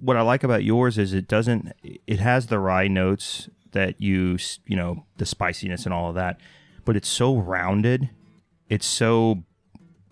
what 0.00 0.16
I 0.16 0.22
like 0.22 0.44
about 0.44 0.64
yours 0.64 0.98
is 0.98 1.12
it 1.12 1.28
doesn't. 1.28 1.72
It 1.82 2.20
has 2.20 2.46
the 2.46 2.58
rye 2.58 2.88
notes 2.88 3.48
that 3.72 4.00
you 4.00 4.38
you 4.66 4.76
know 4.76 5.04
the 5.16 5.26
spiciness 5.26 5.84
and 5.84 5.92
all 5.94 6.08
of 6.10 6.14
that, 6.16 6.40
but 6.84 6.96
it's 6.96 7.08
so 7.08 7.36
rounded. 7.36 8.10
It's 8.68 8.86
so, 8.86 9.44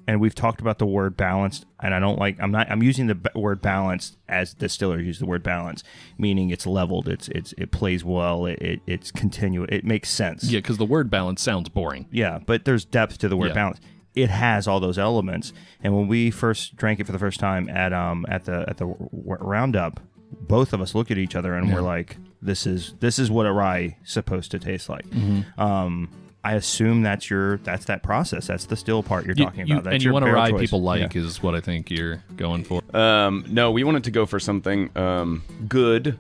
and 0.07 0.21
we've 0.21 0.35
talked 0.35 0.61
about 0.61 0.79
the 0.79 0.87
word 0.87 1.17
balanced, 1.17 1.65
and 1.81 1.95
I 1.95 2.01
don't 2.01 2.19
like. 2.19 2.37
I'm 2.41 2.51
not. 2.51 2.71
I'm 2.71 2.83
using 2.83 3.07
the 3.07 3.19
word 3.35 3.61
balanced 3.63 4.17
as 4.29 4.53
distillers 4.55 5.05
use 5.07 5.19
the 5.19 5.27
word 5.27 5.43
balance, 5.43 5.83
meaning 6.19 6.51
it's 6.51 6.67
leveled. 6.67 7.09
It's 7.09 7.29
it's 7.29 7.55
it 7.59 7.71
plays 7.71 8.05
well. 8.05 8.47
It, 8.47 8.61
it 8.61 8.81
it's 8.87 9.11
continuous. 9.11 9.69
It 9.73 9.85
makes 9.85 10.11
sense. 10.11 10.45
yeah, 10.45 10.59
because 10.59 10.79
the 10.79 10.85
word 10.85 11.11
balance 11.11 11.41
sounds 11.43 11.69
boring. 11.69 12.07
Yeah, 12.11 12.41
but 12.45 12.65
there's 12.65 12.85
depth 12.85 13.19
to 13.19 13.29
the 13.29 13.37
word 13.37 13.49
Yeah. 13.49 13.55
balance. 13.55 13.81
It 14.15 14.31
has 14.31 14.67
all 14.69 14.79
those 14.81 14.99
elements. 14.99 15.53
And 15.83 15.95
when 15.97 16.07
we 16.09 16.31
first 16.31 16.77
drank 16.77 17.01
it 17.01 17.07
for 17.07 17.13
the 17.13 17.19
first 17.19 17.41
time 17.41 17.69
at 17.69 17.93
um 17.93 18.27
at 18.29 18.45
the 18.45 18.65
at 18.69 18.77
the 18.77 18.87
w- 18.87 19.09
w- 19.11 19.37
roundup, 19.41 20.01
both 20.33 20.73
of 20.73 20.81
us 20.81 20.95
looked 20.95 21.11
at 21.11 21.19
each 21.19 21.35
other 21.35 21.55
and 21.55 21.73
we're 21.73 21.81
like, 21.83 22.17
"This 22.43 22.67
is 22.67 22.95
this 23.01 23.19
is 23.19 23.31
what 23.31 23.47
a 23.47 23.53
rye 23.53 23.97
supposed 24.05 24.51
to 24.51 24.59
taste 24.59 24.89
like." 24.89 25.07
Mm-hmm. 25.11 25.61
Um, 25.61 26.09
I 26.45 26.55
assume 26.55 27.03
that's 27.03 27.31
your 27.31 27.59
that's 27.59 27.85
that 27.87 28.03
process. 28.03 28.49
That's 28.49 28.67
the 28.67 28.77
still 28.77 29.03
part 29.03 29.25
you're 29.25 29.35
You- 29.37 29.45
talking 29.45 29.67
you- 29.67 29.75
about. 29.75 29.85
That's 29.85 29.95
and 29.95 30.03
you 30.03 30.13
want 30.13 30.25
a 30.25 30.27
barrel 30.27 30.43
rye 30.43 30.51
choice. 30.51 30.61
people 30.61 30.83
like 30.83 31.15
Yeah. 31.15 31.23
is 31.23 31.43
what 31.43 31.55
I 31.55 31.61
think 31.61 31.91
you're 31.91 32.23
going 32.37 32.65
for. 32.65 32.83
Um, 32.95 33.45
no, 33.49 33.71
we 33.71 33.85
wanted 33.85 34.05
to 34.05 34.11
go 34.11 34.27
for 34.27 34.41
something 34.41 34.91
um, 34.97 35.43
good. 35.69 36.19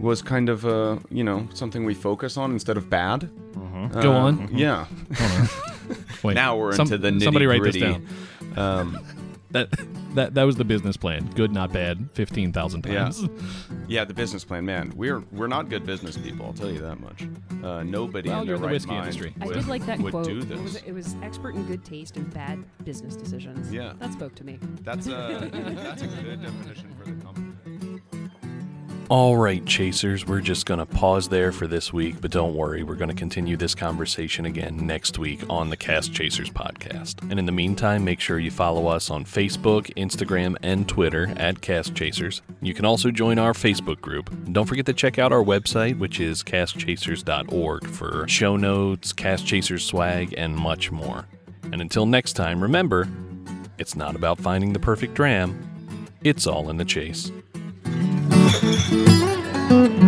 Was 0.00 0.22
kind 0.22 0.48
of 0.48 0.64
uh, 0.64 0.98
you 1.10 1.24
know 1.24 1.48
something 1.54 1.84
we 1.84 1.94
focus 1.94 2.36
on 2.36 2.52
instead 2.52 2.76
of 2.76 2.88
bad. 2.88 3.28
Go 4.00 4.12
Uh, 4.12 4.26
on. 4.26 4.48
Yeah. 4.52 4.86
Wait, 6.22 6.34
now 6.34 6.56
we're 6.56 6.72
some- 6.74 6.86
into 6.92 6.98
the 6.98 7.20
Somebody 7.20 7.46
write 7.46 7.62
this 7.62 7.76
down. 7.76 8.06
Um, 8.56 8.98
That 9.50 9.70
that 10.14 10.34
that 10.34 10.42
was 10.42 10.56
the 10.56 10.64
business 10.64 10.98
plan. 10.98 11.24
Good, 11.34 11.52
not 11.52 11.72
bad. 11.72 12.10
Fifteen 12.12 12.52
thousand 12.52 12.84
Yeah. 12.84 13.10
yeah, 13.88 14.04
the 14.04 14.12
business 14.12 14.44
plan, 14.44 14.66
man. 14.66 14.92
We're 14.94 15.20
we're 15.32 15.46
not 15.46 15.70
good 15.70 15.86
business 15.86 16.18
people. 16.18 16.44
I'll 16.44 16.52
tell 16.52 16.70
you 16.70 16.80
that 16.80 17.00
much. 17.00 17.26
Uh, 17.64 17.82
nobody 17.82 18.28
Well, 18.28 18.42
in 18.42 18.46
their 18.46 18.56
in 18.56 18.60
the 18.60 18.66
right 18.68 18.72
whiskey 18.74 18.90
mind 18.90 19.06
industry. 19.06 19.34
I 19.40 19.46
would, 19.46 19.54
did 19.54 19.66
like 19.66 19.86
that 19.86 20.00
would 20.00 20.10
quote. 20.12 20.26
do 20.26 20.40
It 20.40 20.62
was, 20.62 20.76
it 20.76 20.92
was 20.92 21.16
expert 21.22 21.54
in 21.54 21.64
good 21.66 21.82
taste 21.82 22.18
and 22.18 22.30
bad 22.34 22.62
business 22.84 23.16
decisions. 23.16 23.72
Yeah. 23.72 23.94
That 24.00 24.12
spoke 24.12 24.34
to 24.34 24.44
me. 24.44 24.58
That's 24.82 25.06
a 25.06 25.48
that's 25.50 26.02
a 26.02 26.06
good 26.08 26.42
definition 26.42 26.94
for 27.02 27.10
the 27.10 27.24
company. 27.24 27.47
All 29.10 29.38
right, 29.38 29.64
Chasers, 29.64 30.26
we're 30.26 30.42
just 30.42 30.66
going 30.66 30.80
to 30.80 30.84
pause 30.84 31.30
there 31.30 31.50
for 31.50 31.66
this 31.66 31.94
week, 31.94 32.20
but 32.20 32.30
don't 32.30 32.54
worry, 32.54 32.82
we're 32.82 32.94
going 32.94 33.08
to 33.08 33.14
continue 33.14 33.56
this 33.56 33.74
conversation 33.74 34.44
again 34.44 34.86
next 34.86 35.18
week 35.18 35.40
on 35.48 35.70
the 35.70 35.78
Cask 35.78 36.12
Chasers 36.12 36.50
podcast. 36.50 37.22
And 37.30 37.38
in 37.38 37.46
the 37.46 37.52
meantime, 37.52 38.04
make 38.04 38.20
sure 38.20 38.38
you 38.38 38.50
follow 38.50 38.86
us 38.86 39.08
on 39.08 39.24
Facebook, 39.24 39.90
Instagram, 39.94 40.56
and 40.62 40.86
Twitter 40.86 41.32
at 41.38 41.62
Cask 41.62 41.94
Chasers. 41.94 42.42
You 42.60 42.74
can 42.74 42.84
also 42.84 43.10
join 43.10 43.38
our 43.38 43.54
Facebook 43.54 44.02
group. 44.02 44.28
And 44.30 44.52
don't 44.52 44.66
forget 44.66 44.84
to 44.84 44.92
check 44.92 45.18
out 45.18 45.32
our 45.32 45.42
website, 45.42 45.98
which 45.98 46.20
is 46.20 46.42
caskchasers.org, 46.42 47.86
for 47.86 48.28
show 48.28 48.56
notes, 48.56 49.14
Cask 49.14 49.46
Chasers 49.46 49.86
swag, 49.86 50.34
and 50.36 50.54
much 50.54 50.90
more. 50.90 51.26
And 51.72 51.80
until 51.80 52.04
next 52.04 52.34
time, 52.34 52.62
remember, 52.62 53.08
it's 53.78 53.96
not 53.96 54.16
about 54.16 54.38
finding 54.38 54.74
the 54.74 54.80
perfect 54.80 55.14
dram, 55.14 55.64
it's 56.24 56.46
all 56.46 56.68
in 56.68 56.76
the 56.76 56.84
chase. 56.84 57.32
Mm-hmm. 59.70 60.07